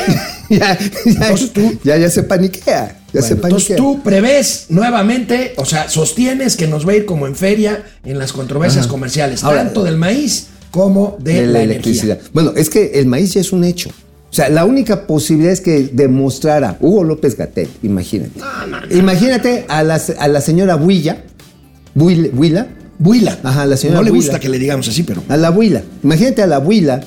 [0.50, 3.00] ya, ya, Entonces tú- ya, ya se paniquea.
[3.20, 7.26] Ya bueno, entonces tú prevés nuevamente, o sea, sostienes que nos va a ir como
[7.26, 11.62] en feria en las controversias comerciales, Ahora, tanto del maíz como de, de la, la
[11.62, 12.18] electricidad.
[12.32, 13.90] Bueno, es que el maíz ya es un hecho.
[14.30, 18.40] O sea, la única posibilidad es que demostrara Hugo López Gatel, imagínate.
[18.90, 21.22] Imagínate a la, a la señora Huilla,
[21.94, 22.66] Huila, Huila,
[22.98, 23.38] Buila.
[23.42, 24.24] Ajá, la señora No le Buila.
[24.24, 25.22] gusta que le digamos así, pero.
[25.28, 25.82] a la Huila.
[26.02, 27.00] Imagínate a la Huila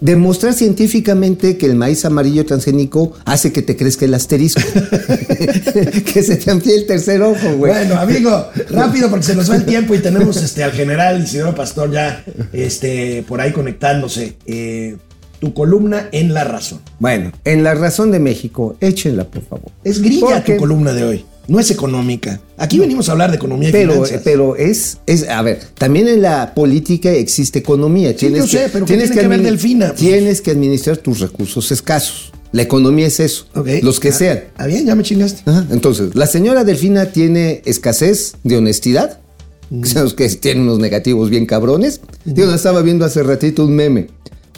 [0.00, 4.60] demostrar científicamente que el maíz amarillo transgénico hace que te crezca el asterisco.
[6.12, 7.72] que se te amplíe el tercer ojo, güey.
[7.72, 11.54] Bueno, amigo, rápido porque se nos va el tiempo y tenemos este, al general Isidoro
[11.54, 14.36] Pastor ya este, por ahí conectándose.
[14.46, 14.96] Eh,
[15.38, 16.80] tu columna en La Razón.
[16.98, 19.70] Bueno, en la razón de México, échenla, por favor.
[19.84, 21.24] Es grilla Porque- tu columna de hoy.
[21.48, 22.40] No es económica.
[22.56, 24.20] Aquí venimos a hablar de economía y Pero, finanzas.
[24.24, 28.10] pero es, es, a ver, también en la política existe economía.
[28.12, 29.86] yo sé, pero ¿qué tiene que ver admini- Delfina?
[29.88, 32.32] Pues- Tienes que administrar tus recursos escasos.
[32.52, 33.68] La economía es eso, Ok.
[33.82, 34.40] los que Ah, sean.
[34.56, 35.42] Ah, bien, ya me chingaste.
[35.48, 39.20] Ajá, Entonces, la señora Delfina tiene escasez de honestidad.
[39.82, 42.00] Que los que tienen unos negativos bien cabrones.
[42.24, 44.06] Yo estaba viendo hace ratito un meme.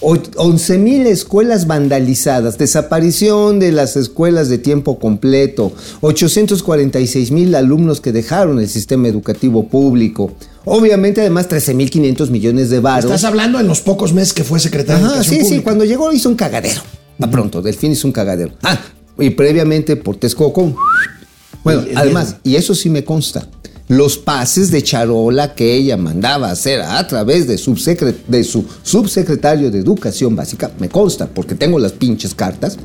[0.01, 8.13] 11 mil escuelas vandalizadas, desaparición de las escuelas de tiempo completo, 846 mil alumnos que
[8.13, 10.33] dejaron el sistema educativo público,
[10.65, 13.07] obviamente además 13 mil 500 millones de varos.
[13.07, 15.85] Estás hablando en los pocos meses que fue secretario de Ajá, Educación sí, sí, cuando
[15.85, 16.81] llegó hizo un cagadero.
[17.21, 18.53] A pronto, Delfín hizo un cagadero.
[18.63, 18.79] Ah,
[19.19, 20.75] y previamente por Texcoco.
[21.65, 23.49] Bueno, Y- además, y eso sí me consta,
[23.89, 27.75] los pases de charola que ella mandaba hacer a través de, su
[28.83, 32.79] subsecretario de Educación Básica, me consta, porque tengo las pinches cartas,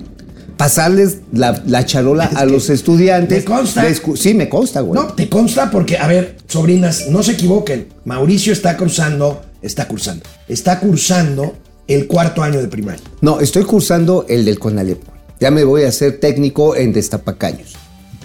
[0.58, 3.39] pasarles la, la charola a los estudiantes.
[3.39, 3.86] me consta.
[4.16, 5.00] sí, me consta, güey.
[5.00, 7.88] No, te consta porque, a ver, sobrinas, no se equivoquen.
[8.06, 11.54] Mauricio está cruzando, está cursando, está cursando
[11.88, 13.04] el cuarto año de primaria.
[13.22, 15.02] No, estoy cursando el del CONALEP.
[15.39, 17.74] Ya me voy a hacer técnico en destapacaños.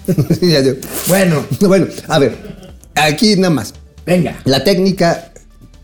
[1.06, 2.57] Bueno, bueno, a ver,
[3.04, 3.74] aquí nada más.
[4.06, 4.38] venga.
[4.44, 5.32] La técnica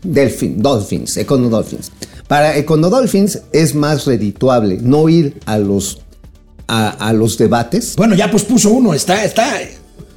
[0.03, 1.91] Delfin, Dolphins, Econodolphins.
[2.27, 5.99] Para Econodolphins es más redituable no ir a los,
[6.67, 9.47] a, a los debates Bueno, ya pues puso uno, está, está.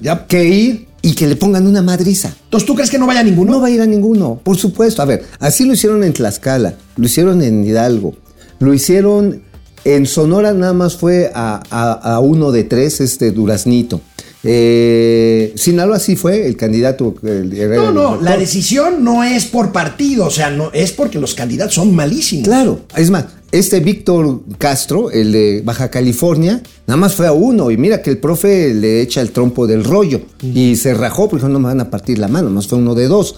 [0.01, 0.27] Ya.
[0.27, 2.35] que ir y que le pongan una madriza.
[2.45, 3.53] Entonces, ¿tú crees que no vaya ninguno?
[3.53, 5.01] No va a ir a ninguno, por supuesto.
[5.01, 8.15] A ver, así lo hicieron en Tlaxcala, lo hicieron en Hidalgo,
[8.59, 9.43] lo hicieron
[9.85, 14.01] en Sonora, nada más fue a, a- a uno de tres, este Duraznito.
[14.45, 17.15] Eh, Sinaloa sí fue el candidato.
[17.23, 21.35] el- No, no, la decisión no es por partido, o sea, no es porque los
[21.35, 22.47] candidatos son malísimos.
[22.47, 27.71] Claro, es más, este Víctor Castro, el de Baja California, nada más fue a uno
[27.71, 31.47] y mira que el profe le echa el trompo del rollo y se rajó porque
[31.47, 33.37] no me van a partir la mano, más fue uno de dos.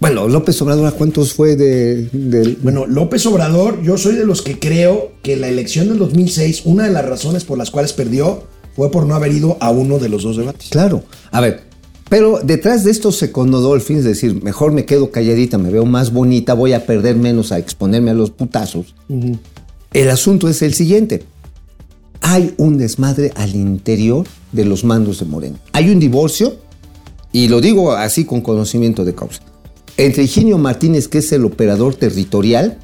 [0.00, 4.58] Bueno, López Obrador, ¿a cuántos fue de, Bueno, López Obrador, yo soy de los que
[4.58, 8.44] creo que la elección del 2006, una de las razones por las cuales perdió
[8.78, 10.68] fue por no haber ido a uno de los dos debates.
[10.68, 11.64] Claro, a ver,
[12.08, 16.54] pero detrás de estos Econodolphins, es decir, mejor me quedo calladita, me veo más bonita,
[16.54, 18.94] voy a perder menos a exponerme a los putazos.
[19.92, 21.24] El asunto es el siguiente.
[22.20, 25.58] Hay un desmadre al interior de los mandos de Moreno.
[25.72, 26.54] Hay un divorcio,
[27.32, 29.42] y lo digo así con conocimiento de causa,
[29.96, 32.78] entre Higinio Martínez, que es el operador territorial,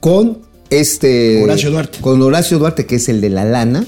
[0.00, 1.44] con este...
[1.44, 2.00] Horacio Duarte.
[2.00, 3.86] Con Horacio Duarte, que es el de la lana,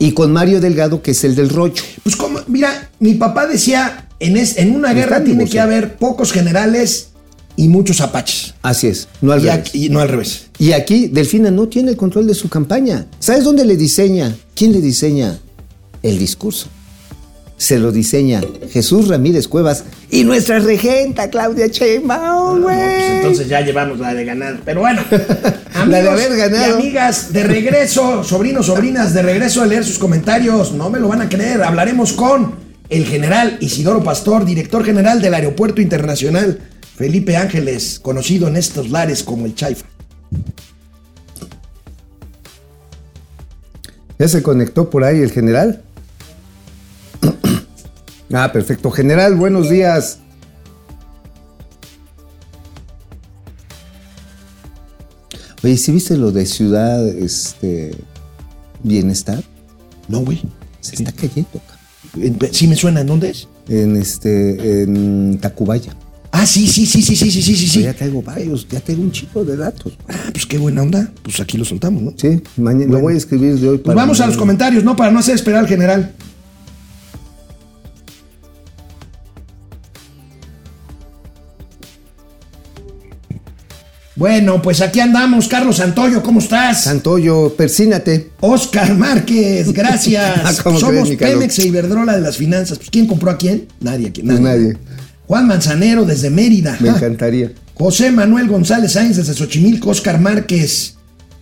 [0.00, 1.80] y con Mario Delgado, que es el del rollo.
[2.02, 6.32] Pues como, mira, mi papá decía en, es- en una guerra tiene que haber pocos
[6.32, 7.10] generales
[7.54, 8.54] y muchos apaches.
[8.62, 9.58] Así es, no al Y, revés.
[9.60, 10.46] aquí- y no al revés.
[10.58, 13.06] Y aquí Delfina no tiene el control de su campaña.
[13.20, 14.34] ¿Sabes dónde le diseña?
[14.54, 15.38] ¿Quién le diseña
[16.02, 16.66] el discurso?
[17.60, 18.40] Se lo diseña
[18.72, 22.74] Jesús Ramírez Cuevas y nuestra regenta Claudia Sheinbaum, güey.
[22.74, 24.62] No, pues entonces ya llevamos la de ganar.
[24.64, 25.02] Pero bueno,
[25.86, 26.78] La de haber ganado.
[26.78, 30.72] y amigas, de regreso, sobrinos, sobrinas, de regreso a leer sus comentarios.
[30.72, 31.62] No me lo van a creer.
[31.62, 32.54] Hablaremos con
[32.88, 36.60] el general Isidoro Pastor, director general del Aeropuerto Internacional
[36.96, 39.84] Felipe Ángeles, conocido en estos lares como el Chaifa.
[44.18, 45.82] ¿Ya se conectó por ahí el general?
[48.32, 48.90] Ah, perfecto.
[48.90, 50.20] General, buenos días.
[55.62, 57.94] Oye, ¿sí viste lo de Ciudad este,
[58.82, 59.42] Bienestar?
[60.08, 60.42] No, güey.
[60.80, 61.48] Se está cayendo,
[62.52, 63.46] Sí me suena, ¿en dónde es?
[63.68, 65.94] En este, en Tacubaya.
[66.32, 67.82] Ah, sí, sí, sí, sí, sí, sí, sí, sí.
[67.82, 69.98] Ya traigo varios, ya tengo un chico de datos.
[70.08, 71.12] Ah, pues qué buena onda.
[71.22, 72.12] Pues aquí lo soltamos, ¿no?
[72.16, 74.96] Sí, mañana lo voy a escribir de hoy Pues vamos a los comentarios, ¿no?
[74.96, 76.14] Para no hacer esperar al general.
[84.20, 85.48] Bueno, pues aquí andamos.
[85.48, 86.84] Carlos Santoyo, ¿cómo estás?
[86.84, 88.28] Santoyo, persínate.
[88.40, 90.60] Oscar Márquez, gracias.
[90.62, 91.18] ¿Cómo Somos crees?
[91.18, 92.76] Pemex e Iberdrola de las finanzas.
[92.76, 93.66] Pues ¿quién compró a quién?
[93.80, 94.08] Nadie.
[94.08, 94.26] ¿a quién?
[94.26, 94.76] Pues nadie.
[95.26, 96.76] Juan Manzanero desde Mérida.
[96.80, 96.96] Me Ah.
[96.96, 97.50] encantaría.
[97.72, 100.96] José Manuel González Sáenz desde Xochimilco, Oscar Márquez,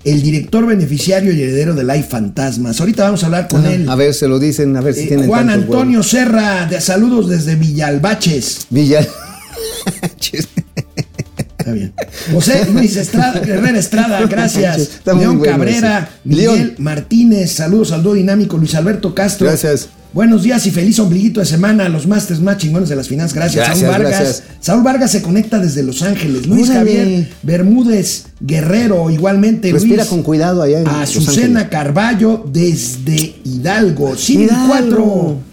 [0.05, 2.79] el director beneficiario y heredero de Life Fantasmas.
[2.79, 3.89] Ahorita vamos a hablar con él.
[3.89, 7.29] A ver, se lo dicen, a ver si Eh, tienen Juan Antonio Serra, de saludos
[7.29, 8.69] desde Villalbaches.
[8.71, 9.09] huevos.
[11.69, 11.93] Está bien.
[12.33, 15.01] José Luis Estrada, Herrera Estrada, gracias.
[15.05, 16.09] León bueno Cabrera, ese.
[16.25, 16.75] Miguel.
[16.79, 19.47] Martínez, saludos al dúo dinámico, Luis Alberto Castro.
[19.47, 19.89] Gracias.
[20.15, 23.35] Buenos días y feliz ombliguito de semana a los másters más chingones de las finanzas.
[23.35, 24.19] Gracias, Gracias, Saúl Vargas.
[24.19, 24.43] gracias.
[24.61, 26.47] Saúl Vargas se conecta desde Los Ángeles.
[26.47, 26.97] Luis Órale.
[26.97, 29.71] Javier Bermúdez Guerrero, igualmente.
[29.71, 30.09] Respira Luis.
[30.09, 31.69] con cuidado allá en Azucena.
[31.69, 34.15] Carballo desde Hidalgo.
[34.17, 34.67] Hidalgo.
[34.69, 35.49] 4.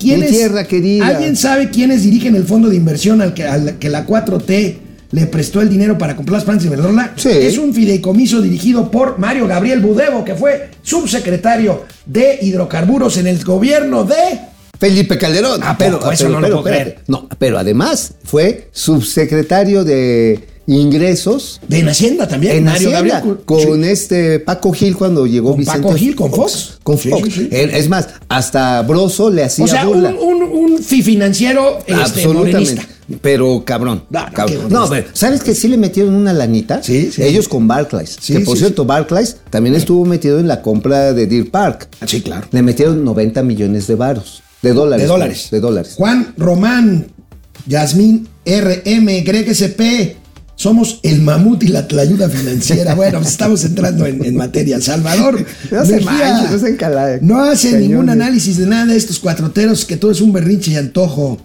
[0.00, 1.06] Mi tierra querida.
[1.06, 4.83] ¿Alguien sabe quiénes dirigen el fondo de inversión al que, al que la 4T
[5.14, 7.12] le prestó el dinero para comprar las plantas de Iberdrola?
[7.16, 7.28] Sí.
[7.30, 13.42] Es un fideicomiso dirigido por Mario Gabriel Budevo, que fue subsecretario de hidrocarburos en el
[13.44, 14.14] gobierno de...
[14.78, 15.62] Felipe Calderón.
[15.62, 16.10] ¿A poco?
[16.10, 16.98] Eso no lo puedo creer.
[17.06, 22.56] No, pero además fue subsecretario de ingresos De en Hacienda también.
[22.56, 23.38] en Mario Hacienda, Gabriel.
[23.44, 23.90] con Sí.
[23.90, 26.78] este Paco Gil cuando llegó Con Vicente Paco Gil, con Fox.
[26.82, 27.34] Con Fox.
[27.34, 31.92] sí, Es más, hasta Broso le hacía O sea, un, un, un fi financiero este,
[31.94, 32.52] Absolutamente.
[32.52, 32.82] morenista.
[33.20, 34.04] Pero cabrón.
[34.10, 34.68] No, cabrón.
[34.68, 36.82] pero ¿sabes que sí le metieron una lanita?
[36.82, 37.22] Sí, sí.
[37.22, 38.16] Ellos con Barclays.
[38.20, 41.88] Sí, que por sí, cierto, Barclays también estuvo metido en la compra de Deer Park.
[42.06, 42.46] Sí, claro.
[42.50, 44.42] Le metieron 90 millones de varos.
[44.62, 45.02] De dólares.
[45.02, 45.48] De dólares.
[45.50, 45.94] De dólares.
[45.96, 47.08] Juan Román,
[47.66, 50.16] Yasmín RM, Greg SP.
[50.56, 52.94] Somos el mamut y la tlayuda financiera.
[53.04, 54.80] Bueno, pues estamos entrando en, en materia.
[54.80, 55.44] Salvador.
[55.70, 56.48] No se Mejía,
[57.20, 60.70] no no hace ningún análisis de nada de estos cuatroteros, que todo es un berrinche
[60.70, 61.38] y antojo.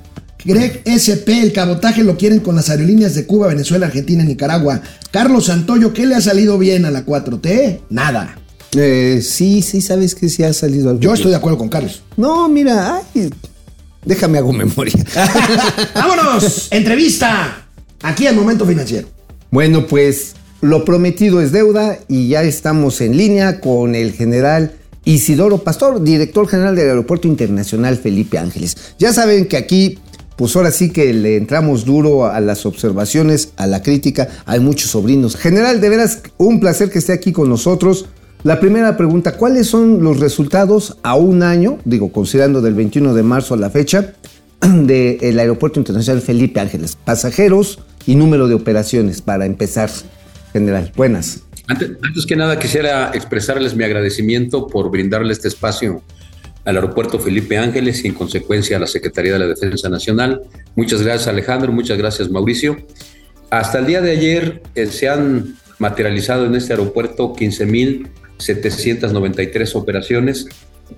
[0.46, 4.82] Greg SP, el cabotaje lo quieren con las aerolíneas de Cuba, Venezuela, Argentina Nicaragua.
[5.12, 7.82] Carlos Santoyo, ¿qué le ha salido bien a la 4T?
[7.90, 8.38] Nada.
[8.76, 11.02] Eh, sí, sí, sabes que sí ha salido algo.
[11.02, 12.04] Yo estoy de acuerdo con Carlos.
[12.16, 13.30] No, mira, ay,
[14.06, 15.04] déjame hago memoria.
[15.96, 16.68] ¡Vámonos!
[16.72, 17.66] Entrevista.
[18.02, 19.10] Aquí al momento financiero.
[19.52, 24.74] Bueno, pues lo prometido es deuda y ya estamos en línea con el general
[25.06, 28.78] Isidoro Pastor, director general del Aeropuerto Internacional Felipe Ángeles.
[29.00, 29.98] Ya saben que aquí,
[30.40, 34.30] pues ahora sí que le entramos duro a las observaciones, a la crítica.
[34.46, 35.36] Hay muchos sobrinos.
[35.36, 38.06] General, de veras, un placer que esté aquí con nosotros.
[38.44, 43.22] La primera pregunta, ¿cuáles son los resultados a un año, digo, considerando del 21 de
[43.22, 44.14] marzo a la fecha,
[44.62, 46.96] del Aeropuerto Internacional Felipe Ángeles?
[46.96, 49.90] Pasajeros y número de operaciones, para empezar,
[50.54, 50.94] general.
[50.96, 51.42] Buenas.
[51.68, 56.02] Antes, antes que nada quisiera expresarles mi agradecimiento por brindarle este espacio
[56.70, 60.44] al aeropuerto Felipe Ángeles y en consecuencia a la Secretaría de la Defensa Nacional.
[60.76, 62.78] Muchas gracias Alejandro, muchas gracias Mauricio.
[63.50, 70.46] Hasta el día de ayer eh, se han materializado en este aeropuerto 15.793 operaciones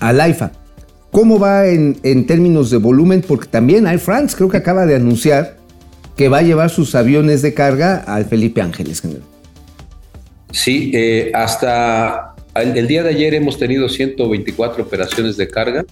[0.00, 0.52] al AIFA.
[1.10, 3.24] ¿Cómo va en, en términos de volumen?
[3.26, 5.56] Porque también Air France creo que acaba de anunciar
[6.16, 9.22] que va a llevar sus aviones de carga al Felipe Ángeles, general.
[10.50, 15.84] Sí, eh, hasta el, el, día de ayer hemos tenido 124 operaciones de carga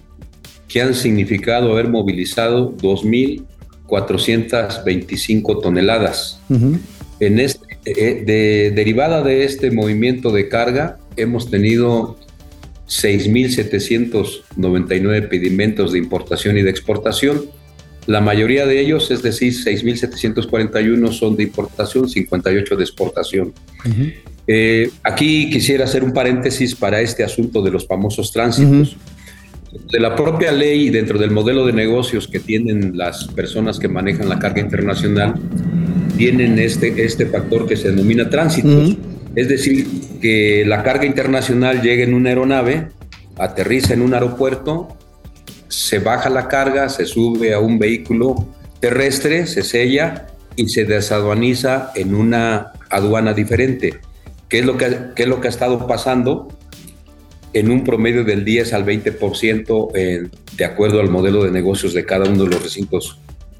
[0.67, 6.41] que han significado haber movilizado 2.425 toneladas.
[7.19, 12.17] en este, eh, de, derivada de este movimiento de carga, hemos tenido
[12.87, 17.45] 6.799 pedimentos de importación y de exportación.
[18.07, 23.53] La mayoría de ellos, es decir, 6.741 son de importación, 58 de exportación.
[24.47, 28.95] Eh, aquí quisiera hacer un paréntesis para este asunto de los famosos tránsitos.
[29.91, 33.87] De la propia ley y dentro del modelo de negocios que tienen las personas que
[33.87, 35.35] manejan la carga internacional,
[36.17, 38.95] tienen este, este factor que se denomina tránsitos.
[39.35, 39.85] Es decir,
[40.21, 42.87] que la carga internacional llega en una aeronave,
[43.37, 44.87] aterriza en un aeropuerto,
[45.67, 48.47] se baja la carga, se sube a un vehículo
[48.79, 53.99] terrestre, se sella y se desaduaniza en una aduana diferente.
[54.47, 56.47] ¿Qué es lo que, qué es lo que ha estado pasando?
[57.55, 60.27] En un promedio del 10 al 20% eh,
[60.57, 63.17] de acuerdo al modelo de negocios de cada uno de los recintos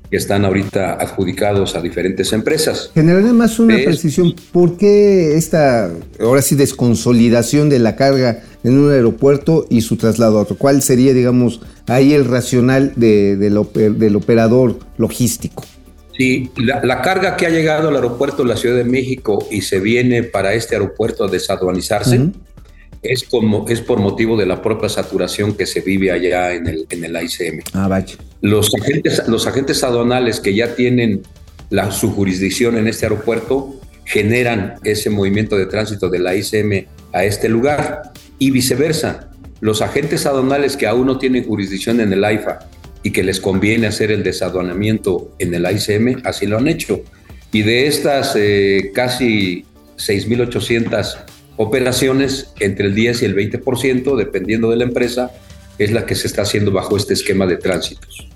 [0.10, 2.92] que están ahorita adjudicados a diferentes empresas.
[2.94, 5.90] General, más una precisión, ¿por qué esta,
[6.20, 10.58] ahora sí, desconsolidación de la carga en un aeropuerto y su traslado a otro?
[10.58, 15.64] ¿Cuál sería, digamos, ahí el racional de, del operador logístico?
[16.18, 19.80] Sí, la, carga que ha llegado al aeropuerto de la Ciudad de México y se
[19.80, 22.32] viene para este aeropuerto a desaduanizarse,
[23.10, 26.86] es, como, es por motivo de la propia saturación que se vive allá en el,
[26.90, 27.62] en el ICM.
[27.74, 28.16] Ah, vaya.
[28.42, 31.24] Los agentes, los agentes aduanales que ya tienen
[31.70, 37.24] la, su jurisdicción en este aeropuerto generan ese movimiento de tránsito de la ICM a
[37.24, 39.30] este lugar y viceversa.
[39.62, 42.60] Los agentes aduanales que aún no tienen jurisdicción en el AIFA
[43.04, 47.02] y que les conviene hacer el desaduanamiento en el ICM, así lo han hecho.
[47.52, 49.66] Y de estas eh, casi
[49.98, 51.18] 6.800
[51.58, 55.32] operaciones entre el 10 y el 20%, dependiendo de la empresa,
[55.78, 58.28] es la que se está haciendo bajo este esquema de tránsitos.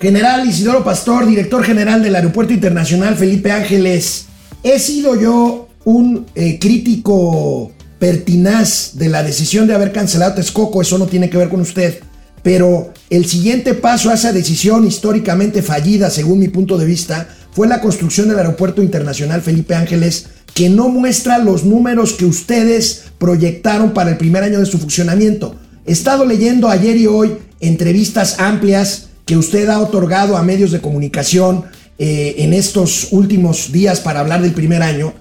[0.00, 4.26] General Isidoro Pastor, director general del Aeropuerto Internacional Felipe Ángeles,
[4.62, 10.98] he sido yo un eh, crítico pertinaz de la decisión de haber cancelado Texcoco, eso
[10.98, 12.00] no tiene que ver con usted,
[12.42, 17.68] pero el siguiente paso a esa decisión históricamente fallida, según mi punto de vista, fue
[17.68, 23.92] la construcción del Aeropuerto Internacional Felipe Ángeles que no muestra los números que ustedes proyectaron
[23.92, 25.54] para el primer año de su funcionamiento.
[25.86, 30.80] He estado leyendo ayer y hoy entrevistas amplias que usted ha otorgado a medios de
[30.80, 31.64] comunicación
[31.98, 35.14] eh, en estos últimos días para hablar del primer año.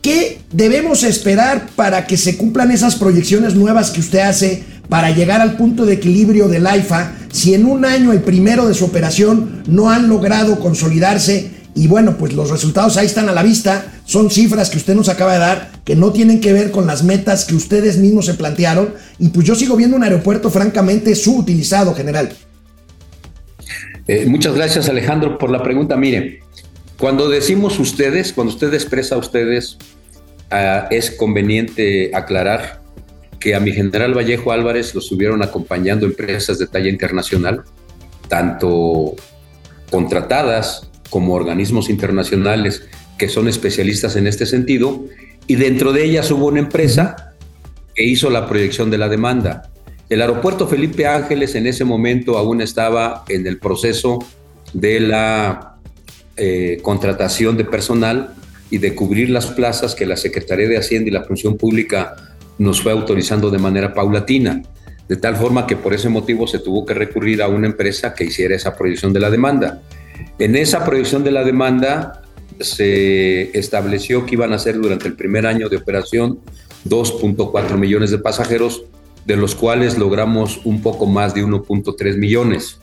[0.00, 5.40] ¿Qué debemos esperar para que se cumplan esas proyecciones nuevas que usted hace para llegar
[5.40, 9.62] al punto de equilibrio del AIFA si en un año, el primero de su operación,
[9.66, 14.30] no han logrado consolidarse y bueno, pues los resultados ahí están a la vista, son
[14.30, 17.44] cifras que usted nos acaba de dar, que no tienen que ver con las metas
[17.44, 22.32] que ustedes mismos se plantearon, y pues yo sigo viendo un aeropuerto francamente subutilizado, general.
[24.06, 25.96] Eh, muchas gracias Alejandro por la pregunta.
[25.96, 26.40] Mire,
[26.98, 29.78] cuando decimos ustedes, cuando usted expresa ustedes,
[30.50, 32.82] ah, es conveniente aclarar
[33.40, 37.62] que a mi general Vallejo Álvarez lo estuvieron acompañando empresas de talla internacional,
[38.28, 39.16] tanto
[39.90, 42.88] contratadas como organismos internacionales
[43.18, 45.04] que son especialistas en este sentido,
[45.46, 47.34] y dentro de ellas hubo una empresa
[47.94, 49.70] que hizo la proyección de la demanda.
[50.08, 54.20] El aeropuerto Felipe Ángeles en ese momento aún estaba en el proceso
[54.72, 55.76] de la
[56.38, 58.34] eh, contratación de personal
[58.70, 62.16] y de cubrir las plazas que la Secretaría de Hacienda y la Función Pública
[62.56, 64.62] nos fue autorizando de manera paulatina,
[65.08, 68.24] de tal forma que por ese motivo se tuvo que recurrir a una empresa que
[68.24, 69.82] hiciera esa proyección de la demanda.
[70.42, 72.20] En esa proyección de la demanda
[72.58, 76.40] se estableció que iban a ser durante el primer año de operación
[76.84, 78.82] 2.4 millones de pasajeros,
[79.24, 82.80] de los cuales logramos un poco más de 1.3 millones.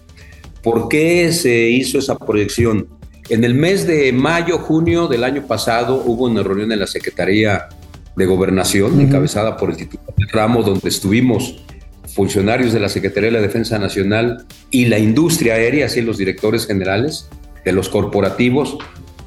[0.64, 2.88] ¿Por qué se hizo esa proyección?
[3.28, 7.68] En el mes de mayo, junio del año pasado hubo una reunión en la Secretaría
[8.16, 11.62] de Gobernación, encabezada por el titular del ramo, donde estuvimos
[12.07, 16.66] funcionarios de la Secretaría de la Defensa Nacional y la industria aérea, así los directores
[16.66, 17.28] generales,
[17.64, 18.78] de los corporativos,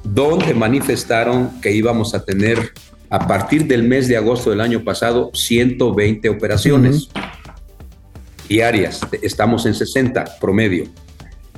[0.05, 2.73] donde manifestaron que íbamos a tener
[3.11, 7.11] a partir del mes de agosto del año pasado 120 operaciones
[8.49, 9.01] diarias.
[9.21, 10.87] Estamos en 60 promedio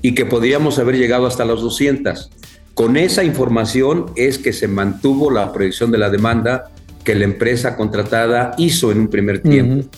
[0.03, 2.31] y que podríamos haber llegado hasta las 200.
[2.75, 6.71] Con esa información es que se mantuvo la proyección de la demanda
[7.05, 9.89] que la empresa contratada hizo en un primer tiempo.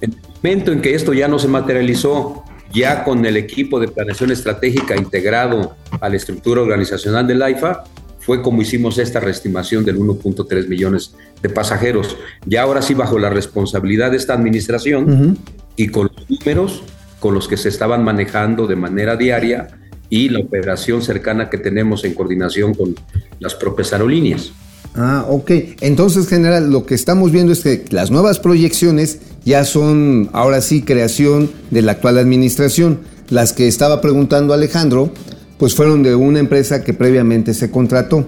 [0.00, 2.44] En el momento en que esto ya no se materializó
[2.74, 7.84] ya con el equipo de planeación estratégica integrado a la estructura organizacional del AIFA,
[8.18, 12.16] fue como hicimos esta reestimación del 1.3 millones de pasajeros.
[12.46, 15.38] Ya ahora sí, bajo la responsabilidad de esta administración
[15.76, 16.82] y con los números
[17.20, 19.68] con los que se estaban manejando de manera diaria
[20.10, 22.94] y la operación cercana que tenemos en coordinación con
[23.40, 24.52] las propias aerolíneas.
[24.94, 25.50] Ah, ok.
[25.80, 30.82] Entonces, general, lo que estamos viendo es que las nuevas proyecciones ya son, ahora sí,
[30.82, 33.00] creación de la actual administración.
[33.28, 35.10] Las que estaba preguntando Alejandro,
[35.58, 38.26] pues fueron de una empresa que previamente se contrató.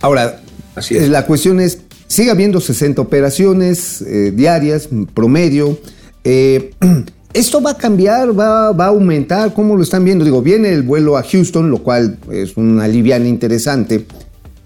[0.00, 0.40] Ahora,
[0.74, 1.08] Así es.
[1.08, 5.78] la cuestión es, sigue habiendo 60 operaciones eh, diarias, promedio.
[6.24, 6.72] Eh,
[7.32, 8.38] ¿Esto va a cambiar?
[8.38, 9.54] Va, ¿Va, a aumentar?
[9.54, 10.24] ¿Cómo lo están viendo?
[10.24, 14.06] Digo, viene el vuelo a Houston, lo cual es una liviana interesante.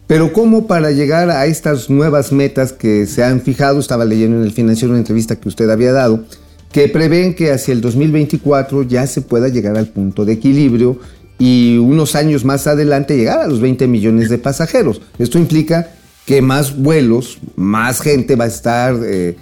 [0.09, 3.78] Pero ¿cómo para llegar a estas nuevas metas que se han fijado?
[3.78, 6.24] Estaba leyendo en el financiero una entrevista que usted había dado,
[6.72, 10.98] que prevén que hacia el 2024 ya se pueda llegar al punto de equilibrio
[11.38, 15.02] y unos años más adelante llegar a los 20 millones de pasajeros.
[15.18, 15.90] Esto implica
[16.24, 19.36] que más vuelos, más gente va a estar eh,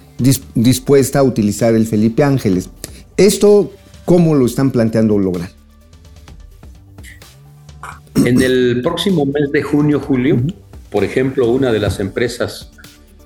[0.53, 2.69] dispuesta a utilizar el Felipe Ángeles.
[3.15, 3.71] ¿Esto
[4.03, 5.56] cómo lo están planteando lograr?
[8.25, 10.41] En el próximo mes de junio, julio,
[10.91, 12.71] por ejemplo, una de las empresas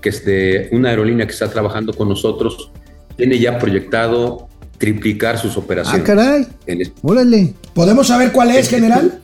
[0.02, 2.72] que es de una aerolínea que está trabajando con nosotros
[3.16, 6.02] tiene ya proyectado triplicar sus operaciones.
[6.02, 6.48] Ah, caray.
[7.04, 7.54] Órale.
[7.74, 9.20] ¿Podemos saber cuál es, general?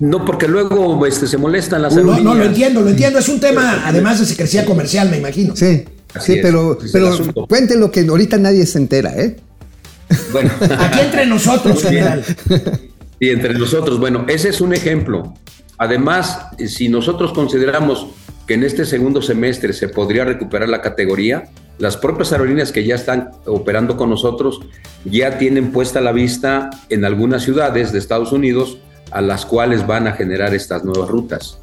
[0.00, 2.24] No, porque luego este, se molestan las aerolíneas.
[2.24, 3.20] No, no, lo entiendo, lo entiendo.
[3.20, 5.54] Es un tema, además de secrecía comercial, me imagino.
[5.54, 5.84] Sí,
[6.20, 7.16] sí, pero, pero
[7.48, 9.36] cuéntenlo que ahorita nadie se entera, ¿eh?
[10.32, 10.50] Bueno.
[10.78, 12.24] Aquí entre nosotros, general.
[13.22, 15.32] Y entre nosotros, bueno, ese es un ejemplo.
[15.78, 18.08] Además, si nosotros consideramos
[18.48, 21.44] que en este segundo semestre se podría recuperar la categoría,
[21.78, 24.58] las propias aerolíneas que ya están operando con nosotros
[25.04, 28.78] ya tienen puesta la vista en algunas ciudades de Estados Unidos
[29.12, 31.60] a las cuales van a generar estas nuevas rutas.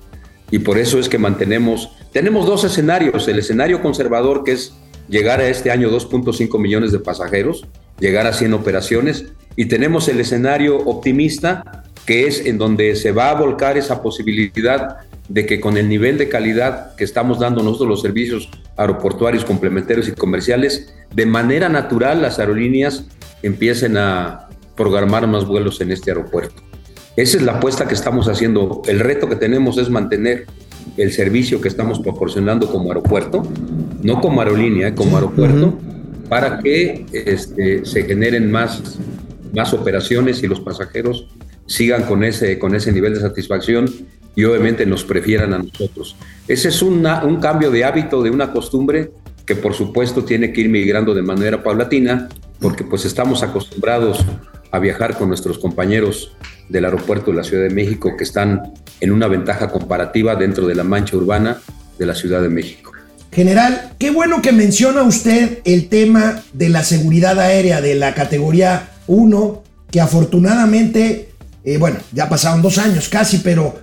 [0.52, 4.76] Y por eso es que mantenemos, tenemos dos escenarios, el escenario conservador que es
[5.10, 7.68] llegar a este año 2.5 millones de pasajeros,
[8.00, 13.30] llegar a 100 operaciones, y tenemos el escenario optimista, que es en donde se va
[13.30, 17.90] a volcar esa posibilidad de que con el nivel de calidad que estamos dando nosotros
[17.90, 23.08] los servicios aeroportuarios complementarios y comerciales, de manera natural las aerolíneas
[23.44, 24.48] empiecen a
[24.78, 26.64] programar más vuelos en este aeropuerto.
[27.18, 28.82] Esa es la apuesta que estamos haciendo.
[28.88, 30.46] El reto que tenemos es mantener
[30.96, 33.44] el servicio que estamos proporcionando como aeropuerto,
[34.04, 35.78] no como aerolínea, como aeropuerto,
[36.30, 39.00] para que este, se generen más
[39.54, 41.28] más operaciones y los pasajeros
[41.66, 43.90] sigan con ese, con ese nivel de satisfacción
[44.36, 46.16] y obviamente nos prefieran a nosotros.
[46.48, 47.04] Ese es un
[47.42, 49.12] cambio de hábito, de una costumbre
[49.46, 52.30] que por supuesto tiene que ir migrando de manera paulatina,
[52.60, 54.24] porque pues estamos acostumbrados
[54.72, 56.36] a viajar con nuestros compañeros
[56.70, 60.76] del aeropuerto de la Ciudad de México que están en una ventaja comparativa dentro de
[60.76, 61.58] la mancha urbana
[61.98, 62.92] de la Ciudad de México.
[63.32, 68.90] General, qué bueno que menciona usted el tema de la seguridad aérea de la categoría
[69.10, 71.30] uno que afortunadamente,
[71.66, 73.82] eh, bueno, ya pasaron dos años casi, pero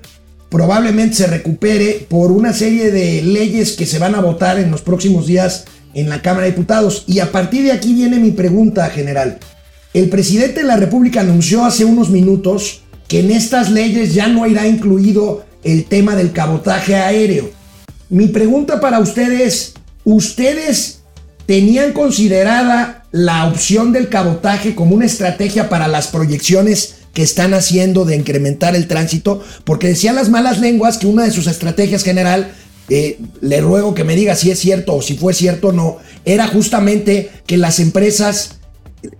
[0.49, 4.83] probablemente se recupere por una serie de leyes que se van a votar en los
[4.83, 5.65] próximos días
[5.95, 7.05] en la Cámara de Diputados.
[7.09, 9.39] Y a partir de aquí viene mi pregunta, general.
[9.93, 14.47] El presidente de la República anunció hace unos minutos que en estas leyes ya no
[14.47, 17.51] irá incluido el tema del cabotaje aéreo.
[18.09, 19.75] Mi pregunta para ustedes,
[20.05, 21.01] ¿ustedes
[21.47, 28.05] tenían considerada la opción del cabotaje como una estrategia para las proyecciones que están haciendo
[28.05, 32.53] de incrementar el tránsito, porque decían las malas lenguas que una de sus estrategias general,
[32.91, 35.97] eh, le ruego que me diga si es cierto o si fue cierto o no,
[36.27, 38.61] era justamente que las empresas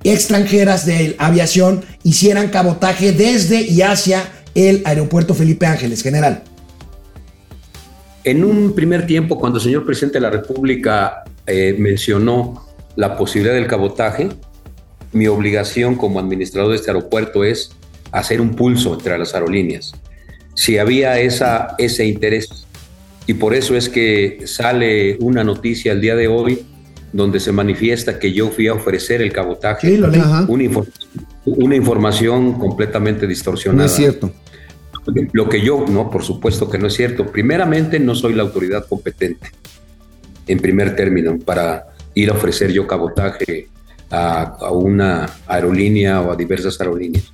[0.05, 6.43] extranjeras de aviación hicieran cabotaje desde y hacia el aeropuerto Felipe Ángeles, general.
[8.25, 12.66] En un primer tiempo, cuando el señor presidente de la República eh, mencionó
[12.97, 14.31] la posibilidad del cabotaje,
[15.13, 17.71] mi obligación como administrador de este aeropuerto es
[18.13, 19.93] hacer un pulso entre las aerolíneas.
[20.55, 22.67] Si había esa, ese interés,
[23.27, 26.65] y por eso es que sale una noticia el día de hoy
[27.13, 30.47] donde se manifiesta que yo fui a ofrecer el cabotaje, una,
[31.45, 33.85] una, información completamente distorsionada.
[33.85, 34.33] No es cierto.
[35.33, 37.27] Lo que yo, no, por supuesto que no es cierto.
[37.27, 39.51] Primeramente, no soy la autoridad competente,
[40.47, 43.69] en primer término, para ir a ofrecer yo cabotaje
[44.11, 47.33] a, una aerolínea o a diversas aerolíneas.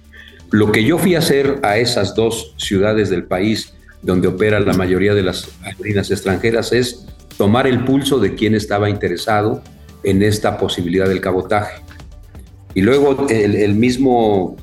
[0.51, 3.72] Lo que yo fui a hacer a esas dos ciudades del país
[4.03, 7.07] donde opera la mayoría de las aerolíneas extranjeras es
[7.39, 9.62] tomar el pulso de quien estaba interesado
[10.03, 11.80] en esta posibilidad del cabotaje.
[12.74, 14.57] Y luego el, mismo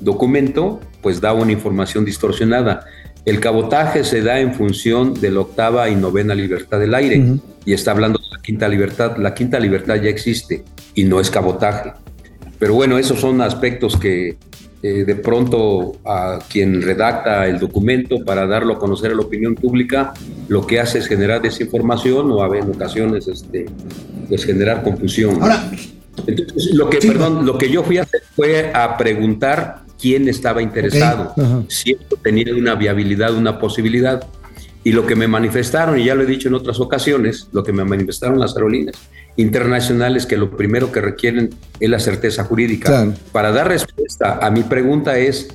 [0.00, 2.86] documento pues da una información distorsionada.
[3.24, 7.72] El cabotaje se da en función de la octava y novena libertad del aire y
[7.72, 9.16] está hablando quinta libertad.
[9.16, 10.62] La quinta libertad ya existe
[10.94, 11.92] y no es cabotaje.
[12.58, 14.36] Pero bueno, esos son aspectos que
[14.82, 19.54] eh, de pronto a quien redacta el documento para darlo a conocer a la opinión
[19.54, 20.12] pública,
[20.48, 23.64] lo que hace es generar desinformación o a ver, en ocasiones este,
[24.28, 25.42] pues generar confusión.
[25.42, 25.70] Ahora,
[26.26, 30.60] entonces, lo que, perdón, lo que yo fui a hacer fue a preguntar quién estaba
[30.60, 31.34] interesado,
[31.68, 34.22] si esto tenía una viabilidad, una posibilidad.
[34.84, 37.72] Y lo que me manifestaron, y ya lo he dicho en otras ocasiones, lo que
[37.72, 38.96] me manifestaron las aerolíneas
[39.36, 43.12] internacionales, que lo primero que requieren es la certeza jurídica.
[43.32, 45.48] Para dar respuesta a mi pregunta es,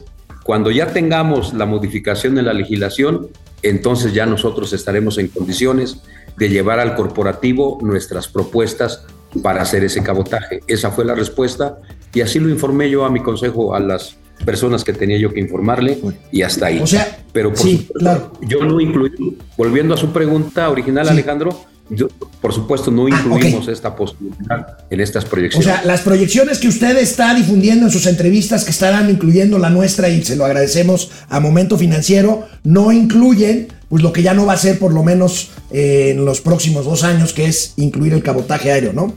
[0.44, 3.28] cuando ya tengamos la modificación de la legislación,
[3.62, 6.02] entonces ya nosotros estaremos en condiciones
[6.38, 9.06] de llevar al corporativo nuestras propuestas
[9.44, 10.62] para hacer ese cabotaje.
[10.68, 11.78] Esa fue la respuesta
[12.14, 15.40] y así lo informé yo a mi consejo, a las personas que tenía yo que
[15.40, 16.00] informarle
[16.32, 16.80] y hasta ahí.
[16.80, 18.34] O sea, pero por sí, claro.
[18.42, 22.08] yo no incluí, volviendo a su pregunta original, Alejandro, yo,
[22.40, 25.68] por supuesto no ah, incluimos esta posibilidad en estas proyecciones.
[25.68, 29.70] O sea, las proyecciones que usted está difundiendo en sus entrevistas que estarán incluyendo la
[29.70, 34.46] nuestra y se lo agradecemos a Momento Financiero, no incluyen pues lo que ya no
[34.46, 38.14] va a ser por lo menos eh, en los próximos dos años, que es incluir
[38.14, 39.16] el cabotaje aéreo, ¿no?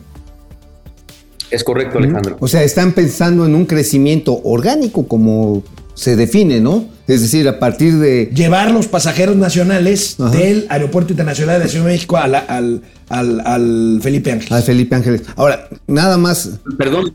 [1.52, 2.38] Es correcto, Alejandro.
[2.40, 5.62] O sea, están pensando en un crecimiento orgánico, como
[5.94, 6.86] se define, ¿no?
[7.06, 8.30] Es decir, a partir de...
[8.34, 14.32] Llevar los pasajeros nacionales del Aeropuerto Internacional de la Ciudad de México al, al, Felipe
[14.32, 14.52] Ángeles.
[14.52, 15.22] Al Felipe Ángeles.
[15.36, 16.60] Ahora, nada más...
[16.78, 17.12] Perdón,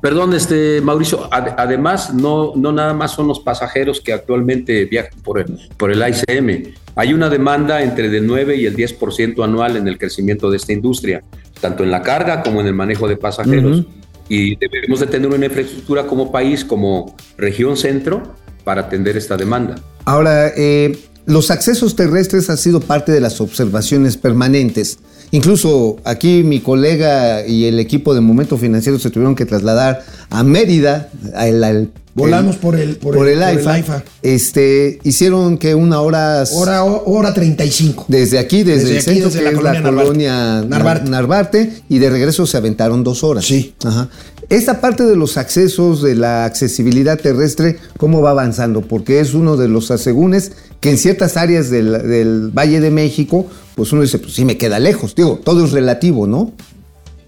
[0.00, 5.38] perdón, este Mauricio, además no, no nada más son los pasajeros que actualmente viajan por
[5.38, 6.72] el, por el ICM.
[6.94, 10.72] Hay una demanda entre el 9 y el 10% anual en el crecimiento de esta
[10.72, 11.22] industria
[11.64, 13.86] tanto en la carga como en el manejo de pasajeros.
[14.28, 18.34] Y debemos de tener una infraestructura como país, como región centro,
[18.64, 19.76] para atender esta demanda.
[20.04, 24.98] Ahora, eh, los accesos terrestres han sido parte de las observaciones permanentes.
[25.30, 30.44] Incluso aquí mi colega y el equipo de Momento Financiero se tuvieron que trasladar a
[30.44, 34.04] Mérida, al, Volamos por el, por, el, AIFA.
[34.22, 36.44] Este, hicieron que una hora.
[36.52, 38.06] Hora, hora 35.
[38.06, 40.64] Desde aquí, desde, el centro, que la es colonia la colonia
[41.08, 41.82] Narvarte.
[41.88, 43.44] y de regreso se aventaron dos horas.
[43.44, 43.74] Sí.
[43.84, 44.08] Ajá.
[44.48, 48.82] Esta parte de los accesos, de la accesibilidad terrestre, ¿cómo va avanzando?
[48.82, 53.46] Porque es uno de los asegúnes que en ciertas áreas del, del Valle de México,
[53.74, 55.16] pues uno dice, pues sí me queda lejos.
[55.16, 56.52] Digo, todo es relativo, ¿no?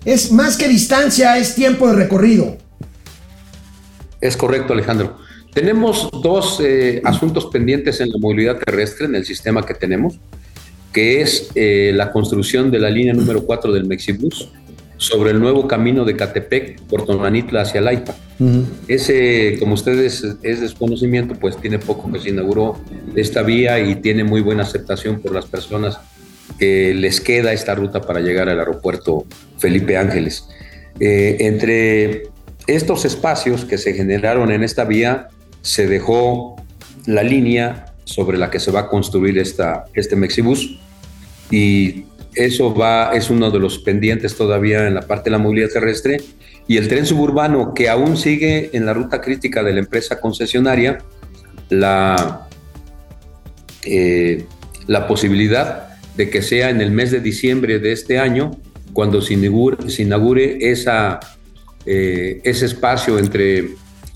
[0.05, 2.59] Es más que distancia, es tiempo de recorrido.
[4.27, 5.19] Es correcto, Alejandro.
[5.55, 10.19] Tenemos dos eh, asuntos pendientes en la movilidad terrestre, en el sistema que tenemos,
[10.93, 14.51] que es eh, la construcción de la línea número 4 del Mexibus
[14.97, 18.17] sobre el nuevo camino de Catepec, Puerto Manitla hacia Laipa.
[18.89, 22.79] Ese, como ustedes es desconocimiento, pues tiene poco que se inauguró
[23.15, 25.99] esta vía y tiene muy buena aceptación por las personas
[26.59, 29.25] que les queda esta ruta para llegar al aeropuerto
[29.59, 30.49] Felipe Ángeles.
[30.99, 32.31] Eh, entre
[32.67, 35.29] estos espacios que se generaron en esta vía,
[35.63, 36.57] se dejó
[37.07, 40.79] la línea sobre la que se va a construir esta, este Mexibus
[41.51, 42.05] y
[42.35, 46.21] eso va, es uno de los pendientes todavía en la parte de la movilidad terrestre
[46.69, 50.99] y el tren suburbano que aún sigue en la ruta crítica de la empresa concesionaria,
[51.71, 52.49] la,
[53.85, 54.45] eh,
[54.87, 58.59] la posibilidad de que sea en el mes de diciembre de este año
[58.93, 61.21] cuando se inaugure, se inaugure esa
[61.87, 63.71] eh, ese espacio entre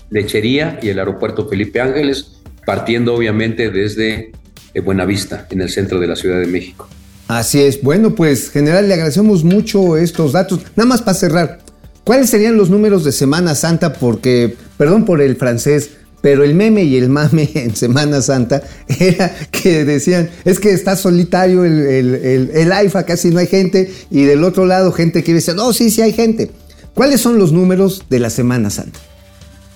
[0.09, 4.31] Lechería y el aeropuerto Felipe Ángeles, partiendo obviamente desde
[4.73, 6.87] eh, Buenavista, en el centro de la Ciudad de México.
[7.27, 7.81] Así es.
[7.81, 10.59] Bueno, pues general, le agradecemos mucho estos datos.
[10.75, 11.59] Nada más para cerrar,
[12.03, 13.93] ¿cuáles serían los números de Semana Santa?
[13.93, 15.91] Porque, perdón por el francés,
[16.21, 20.95] pero el meme y el mame en Semana Santa era que decían, es que está
[20.95, 25.33] solitario el, el, el, AIFA, casi no hay gente, y del otro lado gente que
[25.33, 26.51] dice, no, sí, sí hay gente.
[26.93, 28.99] ¿Cuáles son los números de la Semana Santa?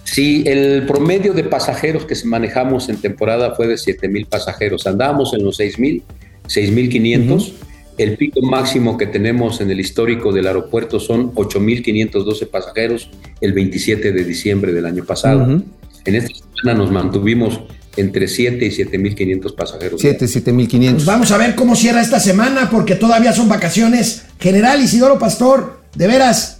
[0.03, 4.85] Sí, el promedio de pasajeros que manejamos en temporada fue de 7 mil pasajeros.
[4.87, 6.03] Andábamos en los 6 mil,
[6.47, 7.53] 6 mil 500.
[7.97, 13.09] El pico máximo que tenemos en el histórico del aeropuerto son 8 mil 512 pasajeros
[13.41, 15.61] el 27 de diciembre del año pasado.
[16.05, 17.61] En esta semana nos mantuvimos
[17.97, 20.01] entre 7 y 7 mil 500 pasajeros.
[20.01, 21.03] 7, 7 mil 500.
[21.03, 24.25] Pues vamos a ver cómo cierra esta semana porque todavía son vacaciones.
[24.39, 26.54] General Isidoro Pastor, de veras,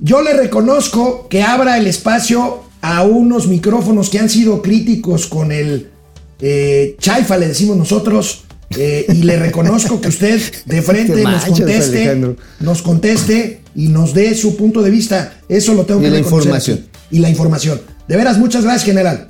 [0.00, 5.50] yo le reconozco que abra el espacio a unos micrófonos que han sido críticos con
[5.52, 5.90] el
[6.40, 8.44] eh, chaifa, le decimos nosotros,
[8.76, 14.34] eh, y le reconozco que usted de frente nos conteste, nos conteste y nos dé
[14.34, 15.40] su punto de vista.
[15.48, 16.86] Eso lo tengo y que la información.
[17.10, 17.80] Y la información.
[18.06, 19.28] De veras, muchas gracias, general.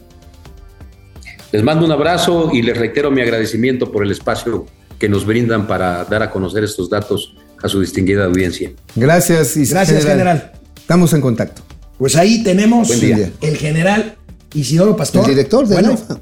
[1.53, 4.67] Les mando un abrazo y les reitero mi agradecimiento por el espacio
[4.99, 8.73] que nos brindan para dar a conocer estos datos a su distinguida audiencia.
[8.97, 10.53] Gracias, Is- Gracias, general.
[10.89, 11.61] Estamos en contacto.
[11.99, 14.15] Pues ahí tenemos el general
[14.55, 15.25] Isidoro Pastor.
[15.25, 16.19] El director de bueno, AIFA.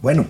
[0.00, 0.24] bueno,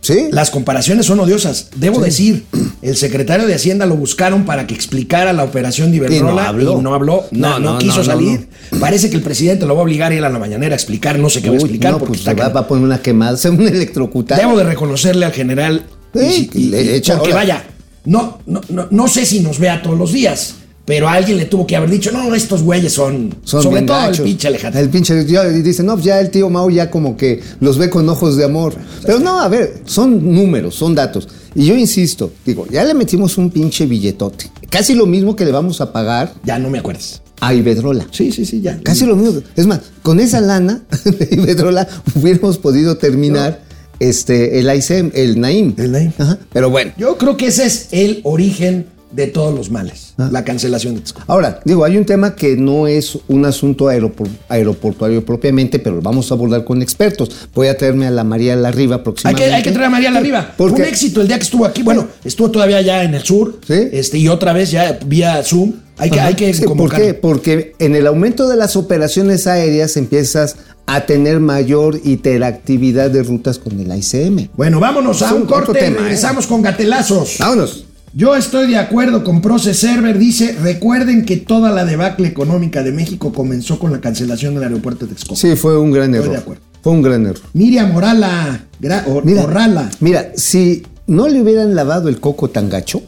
[0.00, 0.28] ¿Sí?
[0.30, 1.70] las comparaciones son odiosas.
[1.74, 2.44] Debo decir,
[2.82, 6.40] el secretario de Hacienda lo buscaron para que explicara la operación de Iberdrola Y no
[6.40, 6.78] habló.
[6.78, 8.48] y no habló, no, No, no no, quiso salir.
[8.78, 11.18] Parece que el presidente lo va a obligar a ir a la mañanera a explicar,
[11.18, 13.50] no sé qué va a explicar no, pues va, va a poner una quemada, se
[13.50, 14.38] un electrocutar.
[14.38, 15.84] Debo de reconocerle al general.
[16.14, 17.64] Sí, y- y- le echa- porque ahora- vaya,
[18.04, 20.54] no, no, no, no sé si nos vea todos los días,
[20.86, 24.20] pero alguien le tuvo que haber dicho, no, estos güeyes son, Son sobre todo gachos.
[24.20, 24.80] el pinche Alejandro.
[24.80, 28.08] El pinche, y dice, no, ya el tío Mao ya como que los ve con
[28.08, 28.72] ojos de amor.
[29.04, 31.28] Pero no, a ver, son números, son datos.
[31.56, 34.50] Y yo insisto, digo, ya le metimos un pinche billetote.
[34.70, 37.20] Casi lo mismo que le vamos a pagar Ya no me acuerdas.
[37.40, 38.06] a Iberdrola.
[38.12, 38.78] Sí, sí, sí, ya.
[38.82, 39.42] Casi lo mismo.
[39.56, 43.62] Es más, con esa lana de Iberdrola hubiéramos podido terminar
[43.98, 45.74] este, el ICM, el Naim.
[45.78, 46.12] El Naim.
[46.18, 46.38] Ajá.
[46.52, 46.92] Pero bueno.
[46.96, 48.86] Yo creo que ese es el origen
[49.16, 50.28] de todos los males, Ah.
[50.30, 51.24] la cancelación de Texcoco.
[51.26, 56.02] Ahora, digo, hay un tema que no es un asunto aeropor- aeroportuario propiamente, pero lo
[56.02, 57.30] vamos a abordar con expertos.
[57.54, 59.48] Voy a traerme a la María Larriba Hay próximamente.
[59.48, 60.52] que, hay que traer a María Larriba.
[60.56, 61.82] Fue un éxito el día que estuvo aquí.
[61.82, 63.58] Bueno, estuvo todavía ya en el sur.
[63.66, 63.88] Sí.
[63.90, 65.72] Este, y otra vez ya vía Zoom.
[65.98, 66.28] Hay que, Ajá.
[66.28, 67.14] hay que Sí, ¿Por qué?
[67.14, 73.58] Porque en el aumento de las operaciones aéreas empiezas a tener mayor interactividad de rutas
[73.58, 74.50] con el ICM.
[74.56, 76.00] Bueno, vámonos a un corte tema, ¿eh?
[76.02, 77.36] regresamos con gatelazos.
[77.38, 77.86] Vámonos.
[78.18, 80.18] Yo estoy de acuerdo con Proce Server.
[80.18, 85.04] Dice: Recuerden que toda la debacle económica de México comenzó con la cancelación del aeropuerto
[85.04, 85.36] de Texcoco.
[85.36, 86.42] Sí, fue un gran Estoy de error.
[86.42, 86.62] acuerdo.
[86.82, 87.42] Fue un gran error.
[87.52, 89.90] Miriam Morala, Mira, Orrala.
[90.00, 93.02] mira, si no le hubieran lavado el coco tan gacho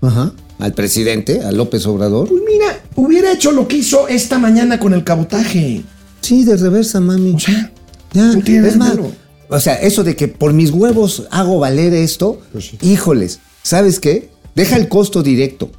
[0.00, 2.66] ajá, al presidente, a López Obrador, Pues mira,
[2.96, 5.82] hubiera hecho lo que hizo esta mañana con el cabotaje.
[6.22, 7.34] sí, de reversa, mami.
[7.34, 7.70] O sea,
[8.14, 8.94] Ya, no tiene es más,
[9.50, 13.38] o sea, eso de que por mis huevos hago valer esto, Pues híjoles,
[13.68, 14.30] ¿sabes qué?
[14.54, 15.70] Deja el costo directo.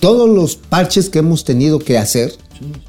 [0.00, 2.32] Todos los parches que hemos tenido que hacer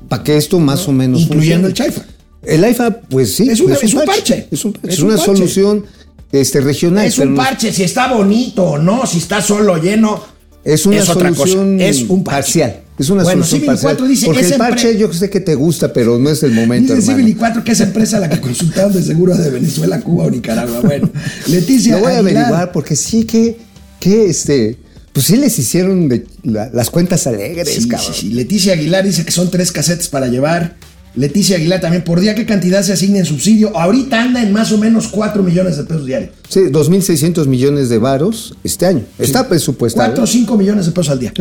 [0.10, 1.74] para que esto más o menos incluyendo el.
[1.74, 2.02] Chaifa.
[2.44, 4.48] El AIFA, pues sí, Es una- es un parche.
[4.52, 4.88] Es, un parche.
[4.90, 5.36] Es Es un una parche.
[5.36, 5.86] solución
[6.32, 7.06] este, regional.
[7.06, 10.22] Es un parche, si está bonito o no, si está solo lleno.
[10.64, 12.38] Es una solución Es un parche.
[12.38, 12.80] parcial.
[13.00, 13.94] Es una Bueno, solución Civil parcial.
[13.96, 16.94] 4 dice, Porque el parche yo sé que te gusta, pero no es el momento,
[16.96, 17.20] Dice hermano.
[17.20, 20.30] Civil y 4 que es empresa la que consultaron de seguro de Venezuela, Cuba o
[20.32, 20.80] Nicaragua.
[20.82, 21.10] Bueno,
[21.48, 21.96] Leticia.
[21.98, 22.38] Lo voy a Aguilar.
[22.46, 23.58] averiguar porque sí que,
[24.00, 24.78] que este,
[25.14, 28.14] pues sí les hicieron de- la- las cuentas alegres, Sí, cabrón.
[28.14, 28.34] sí, sí.
[28.34, 30.76] Leticia Aguilar dice que son tres casetes para llevar.
[31.16, 33.76] Leticia Aguilar también, ¿por día qué cantidad se asigna en subsidio?
[33.76, 36.32] Ahorita anda en más o menos 4 millones de pesos diarios.
[36.48, 39.04] Sí, 2.600 millones de varos este año.
[39.18, 40.10] Está presupuestado.
[40.10, 41.34] 4 o 5 millones de pesos al día.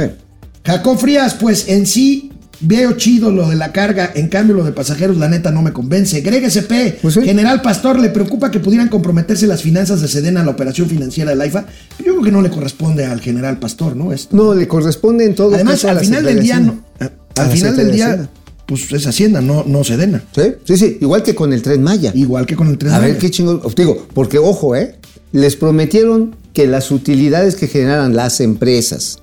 [0.64, 2.30] Jacob Frías, pues en sí
[2.60, 5.72] veo chido lo de la carga, en cambio lo de pasajeros la neta no me
[5.72, 6.20] convence.
[6.20, 7.22] Greg SP, Pues sí.
[7.22, 11.30] General Pastor, ¿le preocupa que pudieran comprometerse las finanzas de Sedena a la operación financiera
[11.30, 11.66] del AIFA?
[11.98, 14.12] Yo creo que no le corresponde al General Pastor, ¿no?
[14.12, 14.36] Esto.
[14.36, 16.84] No, le corresponde en todo Además, caso a al la final del día, de no-
[17.00, 18.30] a- A al la final del de día,
[18.66, 20.22] pues es Hacienda, no, no Sedena.
[20.34, 22.10] Sí, sí, sí, igual que con el Tren Maya.
[22.14, 22.92] Igual que con el tren.
[22.92, 23.20] A ver Maya.
[23.20, 23.60] qué chingón.
[23.76, 24.96] Digo, porque ojo, ¿eh?
[25.32, 29.18] Les prometieron que las utilidades que generan las empresas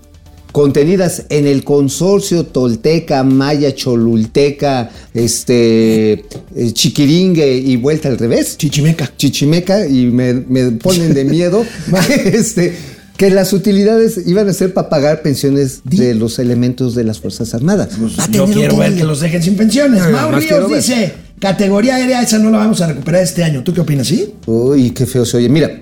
[0.54, 8.56] contenidas en el consorcio Tolteca, Maya, Cholulteca, este, eh, Chiquiringue y vuelta al revés.
[8.58, 9.12] Chichimeca.
[9.18, 11.66] Chichimeca y me, me ponen de miedo
[12.26, 12.78] este,
[13.18, 17.56] que las utilidades iban a ser para pagar pensiones de los elementos de las Fuerzas
[17.56, 17.90] Armadas.
[18.20, 20.04] A Yo quiero ver que los dejen sin pensiones.
[20.12, 23.64] Mau más Ríos dice, categoría aérea esa no la vamos a recuperar este año.
[23.64, 24.36] ¿Tú qué opinas, sí?
[24.46, 25.50] Uy, qué feo se oye.
[25.50, 25.82] Mira,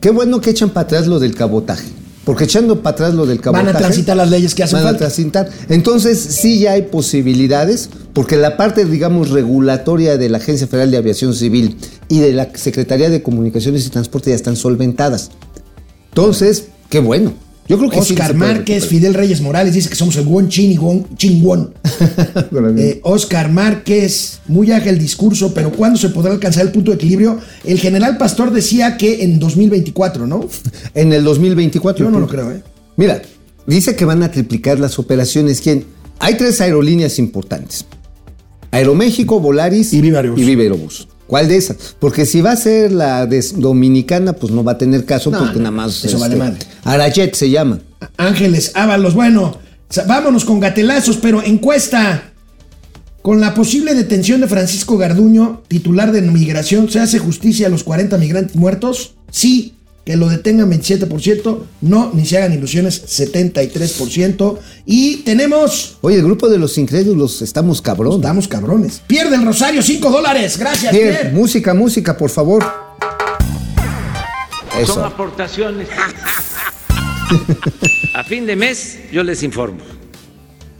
[0.00, 1.97] qué bueno que echan para atrás lo del cabotaje.
[2.28, 3.64] Porque echando para atrás lo del cabotaje.
[3.64, 5.48] Van a transitar las leyes que hacen van a transitar.
[5.70, 10.98] Entonces, sí ya hay posibilidades, porque la parte, digamos, regulatoria de la Agencia Federal de
[10.98, 15.30] Aviación Civil y de la Secretaría de Comunicaciones y Transporte ya están solventadas.
[16.10, 17.32] Entonces, qué bueno.
[17.68, 18.86] Yo creo que Oscar Márquez.
[18.86, 21.74] Fidel Reyes Morales dice que somos el Won Chin y Won Chingwon.
[22.78, 26.96] Eh, Oscar Márquez, muy ágil el discurso, pero ¿cuándo se podrá alcanzar el punto de
[26.96, 27.38] equilibrio?
[27.64, 30.48] El general Pastor decía que en 2024, ¿no?
[30.94, 32.04] En el 2024.
[32.04, 32.62] Yo no lo creo, ¿eh?
[32.96, 33.20] Mira,
[33.66, 35.60] dice que van a triplicar las operaciones.
[35.60, 35.84] ¿Quién?
[36.20, 37.84] Hay tres aerolíneas importantes.
[38.70, 40.40] Aeroméxico, Volaris Y Viva Aerobús.
[40.40, 41.08] y Viva Aerobús.
[41.28, 41.94] ¿Cuál de esas?
[42.00, 45.38] Porque si va a ser la de Dominicana, pues no va a tener caso No,
[45.38, 45.96] porque no, nada más...
[45.96, 46.56] este, eso vale madre.
[46.84, 47.80] Arayet se llama.
[48.16, 49.58] Ángeles Ábalos, bueno,
[50.06, 52.32] vámonos con gatelazos, pero encuesta.
[53.20, 57.84] Con la posible detención de Francisco Garduño, titular de migración, ¿se hace justicia a los
[57.84, 59.16] 40 migrantes muertos?
[59.30, 59.74] Sí,
[60.08, 64.56] que lo detengan 27%, no, ni se hagan ilusiones 73%.
[64.86, 68.14] Y tenemos, Oye, el grupo de los incrédulos estamos cabrón.
[68.14, 69.02] estamos cabrones.
[69.06, 70.94] Pierde el Rosario 5 dólares, gracias.
[70.94, 71.30] Bien, Pierre.
[71.32, 72.64] música, música, por favor.
[74.72, 75.04] Son Eso.
[75.04, 75.88] aportaciones.
[78.14, 79.80] A fin de mes yo les informo.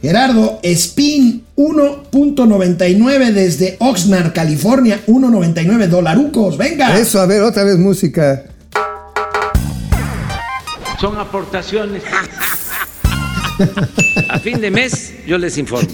[0.01, 6.97] Gerardo, Spin 1.99 desde Oxnard, California, 1.99 dolarucos, venga.
[6.97, 8.48] Eso, a ver, otra vez música.
[10.99, 12.03] Son aportaciones.
[14.29, 15.89] A fin de mes yo les informo.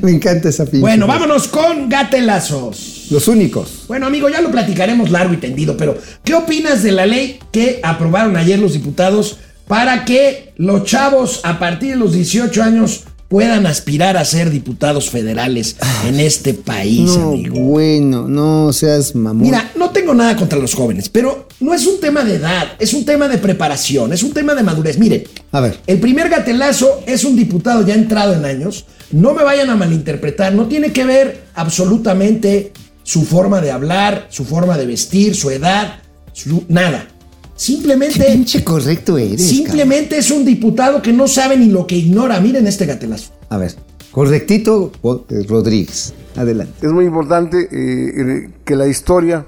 [0.00, 0.80] Me encanta esa pinche.
[0.80, 3.08] Bueno, vámonos con gatelazos.
[3.10, 3.84] Los únicos.
[3.88, 7.80] Bueno, amigo, ya lo platicaremos largo y tendido, pero ¿qué opinas de la ley que
[7.82, 13.04] aprobaron ayer los diputados para que los chavos a partir de los 18 años
[13.34, 15.74] puedan aspirar a ser diputados federales
[16.06, 17.58] en este país, No, amigo?
[17.58, 19.42] bueno, no seas mamón.
[19.42, 22.94] Mira, no tengo nada contra los jóvenes, pero no es un tema de edad, es
[22.94, 24.98] un tema de preparación, es un tema de madurez.
[24.98, 25.80] Mire, A ver.
[25.88, 28.84] el primer gatelazo es un diputado ya entrado en años.
[29.10, 32.72] No me vayan a malinterpretar, no tiene que ver absolutamente
[33.02, 35.96] su forma de hablar, su forma de vestir, su edad,
[36.32, 37.08] su- nada.
[37.54, 39.46] Qué Simplemente, pinche correcto eres.
[39.46, 42.40] simplemente es un diputado que no sabe ni lo que ignora.
[42.40, 43.30] Miren este gatelazo.
[43.48, 43.72] A ver,
[44.10, 44.90] correctito
[45.30, 46.14] eh, Rodríguez.
[46.36, 46.84] Adelante.
[46.84, 49.46] Es muy importante eh, eh, que la historia,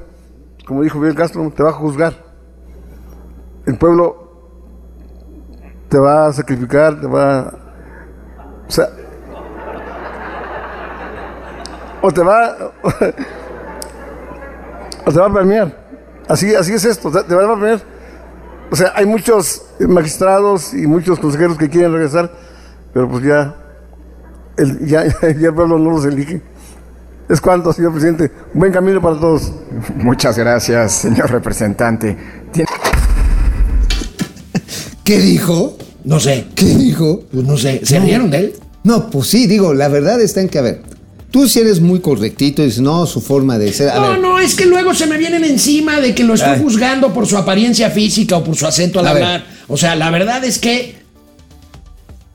[0.64, 2.24] como dijo Miguel Castro, te va a juzgar.
[3.66, 4.26] El pueblo
[5.88, 7.54] te va a sacrificar, te va a...
[8.68, 8.88] O sea...
[12.02, 12.72] O te va...
[15.06, 15.86] o te va a premiar.
[16.28, 17.95] Así, así es esto, te va a premiar.
[18.70, 22.32] O sea, hay muchos magistrados y muchos consejeros que quieren regresar,
[22.92, 23.54] pero pues ya
[24.56, 26.42] el, ya, ya el pueblo no los elige.
[27.28, 28.30] Es cuanto, señor presidente.
[28.54, 29.52] Buen camino para todos.
[29.96, 32.16] Muchas gracias, señor representante.
[32.52, 32.68] Tiene-
[35.04, 35.76] ¿Qué dijo?
[36.04, 37.22] No sé, ¿Qué dijo?
[37.32, 37.80] pues no sé.
[37.84, 38.54] ¿Se rieron de él?
[38.84, 40.82] No, pues sí, digo, la verdad está en que, a ver,
[41.30, 43.90] tú si eres muy correctito y dices, no, su forma de ser.
[43.90, 46.54] A No, ver, no, es que luego se me vienen encima de que lo estoy
[46.54, 46.60] Ay.
[46.62, 49.22] juzgando por su apariencia física o por su acento al A ver.
[49.22, 49.46] hablar.
[49.68, 50.96] O sea, la verdad es que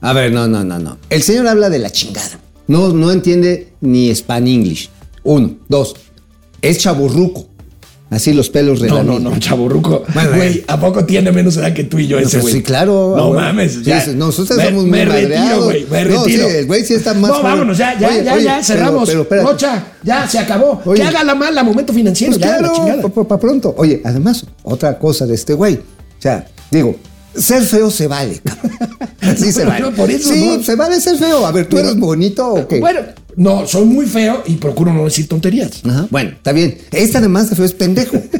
[0.01, 0.97] A ver, no, no, no, no.
[1.09, 2.39] El señor habla de la chingada.
[2.67, 4.89] No, no entiende ni Span English.
[5.23, 5.57] Uno.
[5.67, 5.95] Dos.
[6.61, 7.47] Es chaburruco.
[8.11, 9.23] Así los pelos No, no, relamidos.
[9.23, 10.03] no, chaburruco.
[10.13, 10.63] Bueno, Güey, eh.
[10.67, 12.53] ¿a poco tiene menos edad que tú y yo ese Pues güey?
[12.55, 13.13] sí, claro.
[13.15, 13.39] No güey.
[13.39, 13.71] mames.
[13.75, 14.01] Sí, ya.
[14.01, 15.63] sí, nosotros Me- somos muy Me retiro, madreados.
[15.63, 18.33] güey, me No, sí, el güey sí está más No, vámonos, ya, ya, Oye, ya,
[18.33, 19.09] oye, ya, pero- cerramos.
[19.09, 19.47] pero espérate.
[19.49, 20.81] Rocha, ya, se acabó.
[20.83, 21.01] Oye.
[21.01, 23.73] que haga la mala, momento financiero, Pues ya, claro, para pronto.
[23.77, 25.75] Oye, además, otra cosa de este güey.
[25.75, 26.97] O sea, digo,
[27.33, 28.71] ser feo se vale, cabrón.
[29.21, 29.91] Así se Pero vale.
[29.95, 30.63] por eso sí, no.
[30.63, 31.45] se vale ser feo.
[31.45, 32.79] A ver, ¿tú Pero- eres bonito o qué?
[32.81, 32.99] Bueno,
[33.35, 35.81] no, soy muy feo y procuro no decir tonterías.
[35.85, 36.77] Ajá, Bueno, está bien.
[36.91, 38.17] Este además de feo es pendejo.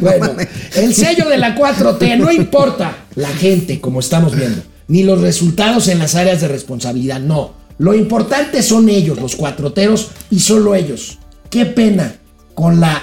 [0.00, 0.30] Bueno,
[0.76, 5.88] el sello de la 4T no importa la gente, como estamos viendo, ni los resultados
[5.88, 7.52] en las áreas de responsabilidad, no.
[7.78, 11.18] Lo importante son ellos, los cuatroteros, y solo ellos.
[11.50, 12.14] Qué pena
[12.54, 13.02] con la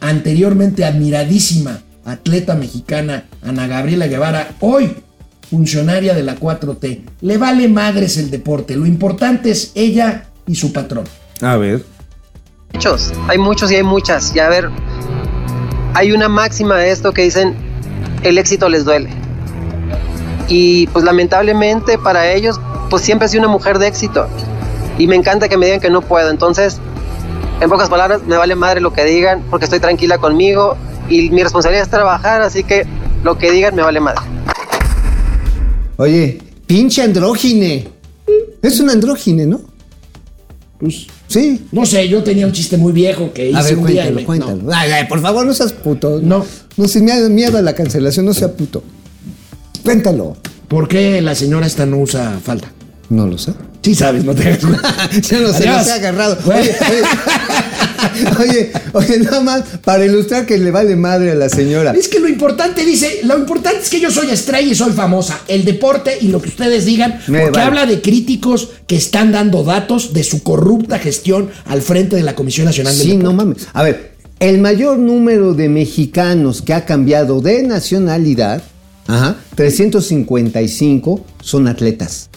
[0.00, 4.94] anteriormente admiradísima atleta mexicana Ana Gabriela Guevara, hoy
[5.50, 7.02] funcionaria de la 4T.
[7.20, 11.04] Le vale madres el deporte, lo importante es ella y su patrón.
[11.42, 11.84] A ver.
[12.72, 14.34] muchos, hay muchos y hay muchas.
[14.34, 14.70] Y a ver,
[15.94, 17.56] hay una máxima de esto que dicen,
[18.22, 19.10] el éxito les duele.
[20.48, 24.28] Y pues lamentablemente para ellos, pues siempre he sido una mujer de éxito.
[24.98, 26.30] Y me encanta que me digan que no puedo.
[26.30, 26.80] Entonces,
[27.60, 30.76] en pocas palabras, me vale madre lo que digan, porque estoy tranquila conmigo.
[31.08, 32.86] Y mi responsabilidad es trabajar, así que
[33.22, 34.20] lo que digan me vale madre.
[35.96, 37.88] Oye, pinche andrógine.
[38.62, 39.60] Es un andrógine, ¿no?
[40.78, 41.66] Pues, Sí.
[41.72, 44.14] no sé, yo tenía un chiste muy viejo que hice A ver, un día cuéntalo,
[44.16, 44.56] me- cuéntalo.
[44.62, 44.72] no.
[44.74, 46.20] Ay, ay, por favor, no seas puto.
[46.22, 46.44] No.
[46.76, 48.84] No, si me da miedo a la cancelación, no sea puto.
[49.82, 50.36] Cuéntalo.
[50.68, 52.70] ¿Por qué la señora esta no usa falda?
[53.08, 53.52] No lo sé.
[53.82, 54.60] Sí sabes, no te hagas.
[55.30, 56.36] Yo no sé, no se ha agarrado.
[56.44, 57.02] Oye, oye,
[58.40, 61.92] oye, oye, nada más para ilustrar que le vale madre a la señora.
[61.92, 65.40] Es que lo importante, dice, lo importante es que yo soy estrella y soy famosa.
[65.48, 67.66] El deporte y lo que ustedes digan, Me porque vale.
[67.68, 72.34] habla de críticos que están dando datos de su corrupta gestión al frente de la
[72.34, 73.24] Comisión Nacional del Sí, Deporte.
[73.24, 73.66] no mames.
[73.72, 78.62] A ver, el mayor número de mexicanos que ha cambiado de nacionalidad,
[79.06, 82.28] ajá, 355 son atletas.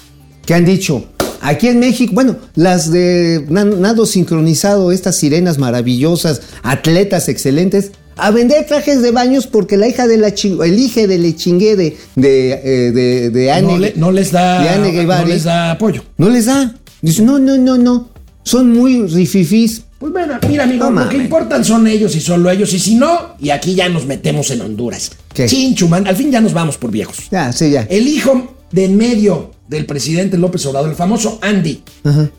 [0.45, 1.05] Que han dicho,
[1.41, 8.31] aquí en México, bueno, las de na- nado sincronizado, estas sirenas maravillosas, atletas excelentes, a
[8.31, 12.91] vender trajes de baños porque la hija de la el hijo de de, de, eh,
[12.91, 15.25] de, de Anne- No, le- no les da, de Anne no Guevara.
[15.25, 16.03] les da apoyo.
[16.17, 16.75] No les da.
[17.01, 18.09] Dice, no, no, no, no.
[18.43, 19.83] Son muy rififís.
[19.99, 22.73] Pues bueno, mira, amigo, No lo que importan son ellos y solo ellos.
[22.73, 25.11] Y si no, y aquí ya nos metemos en Honduras.
[25.33, 25.45] ¿Qué?
[25.45, 27.17] Chinchuman, al fin ya nos vamos por viejos.
[27.31, 27.81] Ya, sí, ya.
[27.89, 31.83] El hijo de en medio del presidente López Obrador, el famoso Andy,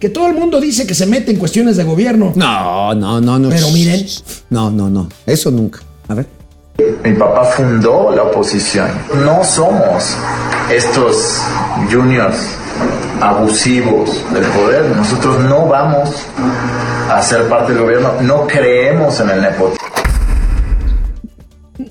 [0.00, 2.32] que todo el mundo dice que se mete en cuestiones de gobierno.
[2.34, 3.48] No, no, no, no.
[3.48, 4.04] Pero miren.
[4.50, 5.08] No, no, no.
[5.26, 5.78] Eso nunca.
[6.08, 6.26] A ver.
[7.04, 8.88] Mi papá fundó la oposición.
[9.24, 10.16] No somos
[10.74, 11.38] estos
[11.90, 12.36] juniors
[13.20, 14.96] abusivos del poder.
[14.96, 16.10] Nosotros no vamos
[17.08, 18.10] a ser parte del gobierno.
[18.22, 19.86] No creemos en el nepotismo.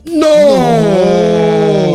[0.05, 0.27] No,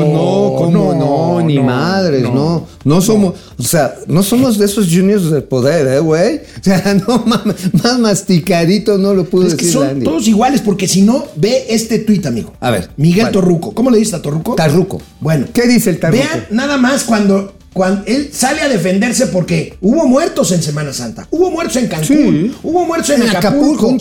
[0.05, 1.41] No, ¿cómo no?
[1.43, 2.74] Ni madres, no.
[2.85, 6.37] No, somos, o sea, no somos de esos juniors del poder, ¿eh, güey?
[6.37, 10.05] O sea, no mames, más masticadito no lo pudo Es que decir son Landy.
[10.05, 12.53] todos iguales, porque si no, ve este tuit, amigo.
[12.61, 13.31] A ver, Miguel.
[13.31, 13.73] Torruco.
[13.75, 14.55] ¿Cómo le dices a Torruco?
[14.55, 15.01] Tarruco.
[15.21, 15.47] Bueno.
[15.53, 16.23] ¿Qué dice el Tarruco?
[16.23, 21.27] Vean nada más cuando, cuando él sale a defenderse porque hubo muertos en Semana Santa.
[21.31, 22.07] Hubo muertos en Cancún.
[22.07, 22.55] Sí.
[22.63, 23.97] Hubo muertos en, En Acapulco.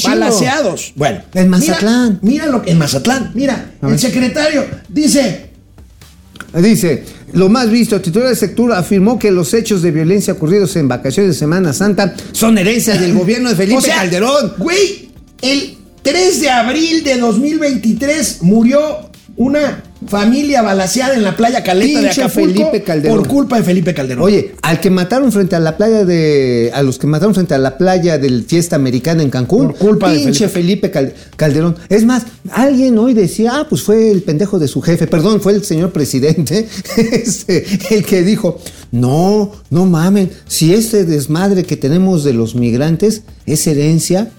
[0.96, 1.22] Bueno.
[1.34, 2.20] En mira- Mazatlán.
[2.22, 3.32] Mira, lo que en Mazatlán.
[3.34, 5.54] Mira, el secretario dice.
[6.62, 7.04] Dice,
[7.34, 10.88] lo más visto, el titular de sector afirmó que los hechos de violencia ocurridos en
[10.88, 14.54] vacaciones de Semana Santa son herencia del gobierno de Felipe o sea, Calderón.
[14.58, 15.10] Güey,
[15.42, 22.10] el 3 de abril de 2023 murió una familia balaseada en la playa Caleta de
[22.10, 23.18] Acapulco Felipe Calderón.
[23.18, 24.24] por culpa de Felipe Calderón.
[24.24, 26.72] Oye, al que mataron frente a la playa de.
[26.74, 29.68] A los que mataron frente a la playa del fiesta americana en Cancún.
[29.68, 31.76] Por culpa de pinche Felipe, Cal- Calderón.
[31.90, 35.08] Es más, alguien hoy decía, ah, pues fue el pendejo de su jefe.
[35.08, 36.68] Perdón, fue el señor presidente.
[36.98, 38.60] este, el que dijo:
[38.92, 40.32] No, no mamen.
[40.48, 44.30] Si este desmadre que tenemos de los migrantes es herencia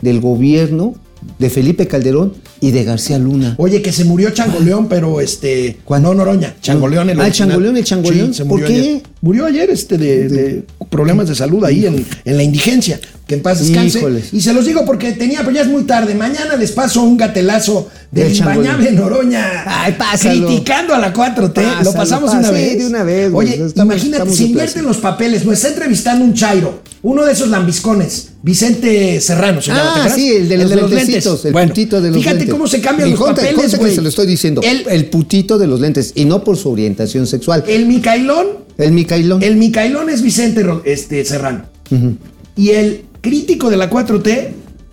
[0.00, 0.94] del gobierno
[1.38, 3.54] de Felipe Calderón y de García Luna.
[3.58, 5.78] Oye, que se murió Changoleón, pero este.
[5.84, 6.08] ¿Cuándo?
[6.14, 6.54] No Noroña.
[6.60, 7.48] Changoleón el Ah, original.
[7.50, 8.28] Changoleón, el Changoleón.
[8.34, 8.74] Sí, se ¿Por qué?
[8.74, 9.02] ayer.
[9.20, 13.00] Murió ayer este de, de problemas de salud ahí en, en la indigencia.
[13.26, 13.98] Que en paz descanse.
[13.98, 14.32] Híjoles.
[14.34, 16.14] Y se los digo porque tenía, pero ya es muy tarde.
[16.14, 19.64] Mañana les paso un gatelazo del imbañable Noroña.
[19.66, 20.46] Ay, pásalo.
[20.46, 21.84] Criticando a la 4T.
[21.84, 22.78] lo pasamos una vez.
[22.78, 23.30] de una vez.
[23.32, 25.44] Oye, Estamos- imagínate, se de invierten los papeles.
[25.44, 26.82] Nos está entrevistando un Chairo.
[27.02, 28.28] Uno de esos lambiscones.
[28.42, 29.94] Vicente Serrano se llama.
[29.94, 32.52] ¿te Ah, sí, el de los, lentecitos, el Bueno, putito de los fíjate lentes.
[32.52, 33.94] cómo se cambian Y los conta- papeles, conta que güey.
[33.94, 34.60] se lo estoy diciendo.
[34.64, 36.12] El, El, putito de los lentes.
[36.16, 37.62] Y no por su orientación sexual.
[37.68, 38.46] El, el Micailón,
[38.90, 39.42] Micailón.
[39.42, 41.66] el Micailón es Vicente este, Serrano.
[42.56, 44.48] Y el crítico de la 4T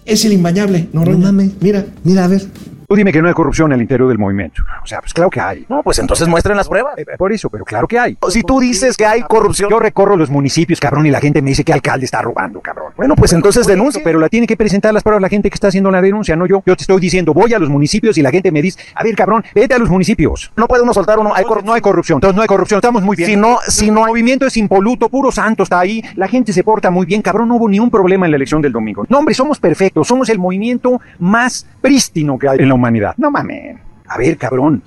[0.06, 0.88] es el imbañable.
[0.94, 1.26] no Noroña.
[1.32, 1.52] mames.
[1.60, 1.86] Mira.
[2.04, 2.46] Mira, a ver.
[2.90, 4.64] Tú dime que no hay corrupción al interior del movimiento.
[4.84, 5.64] O sea, pues claro que hay.
[5.70, 6.98] No, pues entonces muestren las pruebas.
[6.98, 8.18] Eh, Por eso, pero claro que hay.
[8.30, 11.52] Si tú dices que hay corrupción, Yo recorro los municipios, cabrón, y la gente me
[11.52, 12.94] dice que el alcalde está robando, cabrón.
[12.98, 14.02] bueno, pues entonces denuncia.
[14.04, 16.48] Pero la tiene que presentar las pruebas la gente que está haciendo la denuncia, no
[16.48, 16.64] yo.
[16.66, 19.16] Yo te estoy diciendo, voy a los municipios y la gente me dice, a ver,
[19.16, 20.52] cabrón, vete a los municipios.
[20.58, 21.32] No puede uno soltar uno.
[21.36, 23.30] Hay no hay corrupción, entonces no hay corrupción, estamos muy bien.
[23.30, 26.64] Si no, si no El movimiento es impoluto, puro santo está ahí, la gente se
[26.64, 29.06] porta muy bien, cabrón, no hubo ni un problema en la elección del domingo.
[29.10, 33.14] No, hombre, somos perfectos, somos el movimiento más prístino que hay en la humanidad.
[33.18, 33.78] No mames.
[34.08, 34.82] A ver, cabrón,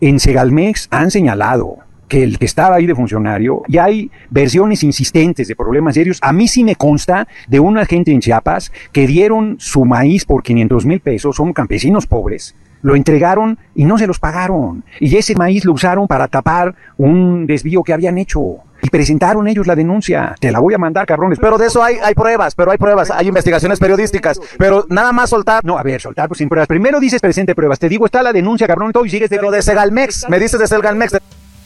[0.00, 1.78] en Segalmex han señalado
[2.08, 6.18] que el que estaba ahí de funcionario, y hay versiones insistentes de problemas serios.
[6.22, 10.42] A mí sí me consta de una gente en Chiapas que dieron su maíz por
[10.42, 14.84] 500 mil pesos, son campesinos pobres, lo entregaron y no se los pagaron.
[15.00, 18.58] Y ese maíz lo usaron para tapar un desvío que habían hecho.
[18.82, 20.34] Y presentaron ellos la denuncia.
[20.40, 21.38] Te la voy a mandar, cabrones.
[21.38, 24.40] Pero de eso hay, hay pruebas, pero hay pruebas, hay investigaciones periodísticas.
[24.56, 25.64] Pero nada más soltar.
[25.64, 26.66] No, a ver, soltar pues sin pruebas.
[26.66, 27.78] Primero dices presente pruebas.
[27.78, 29.36] Te digo, está la denuncia, cabrón, todo y sigues de...
[29.36, 31.18] Pero de Segalmex, me dices de Segalmex.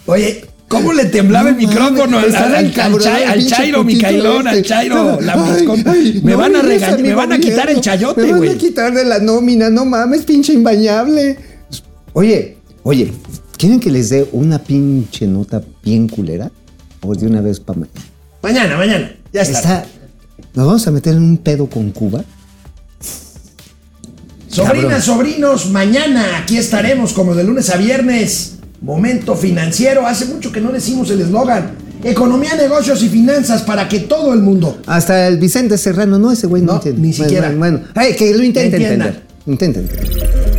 [0.07, 0.45] Oye,
[0.75, 2.55] ¿cómo le temblaba el No micrófono al, al,
[3.29, 4.69] al, Chairo Micailón, al este.
[4.69, 5.85] Chairo Ay, Lambiscón?
[5.87, 8.51] ay, Me no van a regañar, me van a quitar el chayote, Me van güey.
[8.51, 11.37] a quitar de la nómina, no mames, pinche imbañable.
[12.13, 13.13] Oye, oye,
[13.57, 16.51] ¿quieren que les dé una pinche nota bien culera?
[17.03, 18.01] O de una vez para mañana.
[18.43, 19.17] Mañana, mañana.
[19.33, 19.59] Ya está.
[19.59, 19.87] Está,
[20.55, 22.25] nos vamos a meter en un pedo con Cuba.
[24.49, 28.59] Sobrinas, sobrinos, mañana aquí estaremos como de lunes a viernes.
[28.85, 30.07] Momento financiero.
[30.07, 31.71] Hace mucho que no decimos el eslogan.
[32.05, 34.79] Economía, negocios y finanzas para que todo el mundo.
[34.87, 37.01] Hasta el Vicente Serrano, no, ese güey no, No, entiende.
[37.01, 37.51] ni siquiera.
[37.57, 38.17] Bueno, bueno.
[38.19, 39.07] Que lo intente Entienda.
[39.07, 39.23] entender.
[39.47, 40.54] Intenten entender.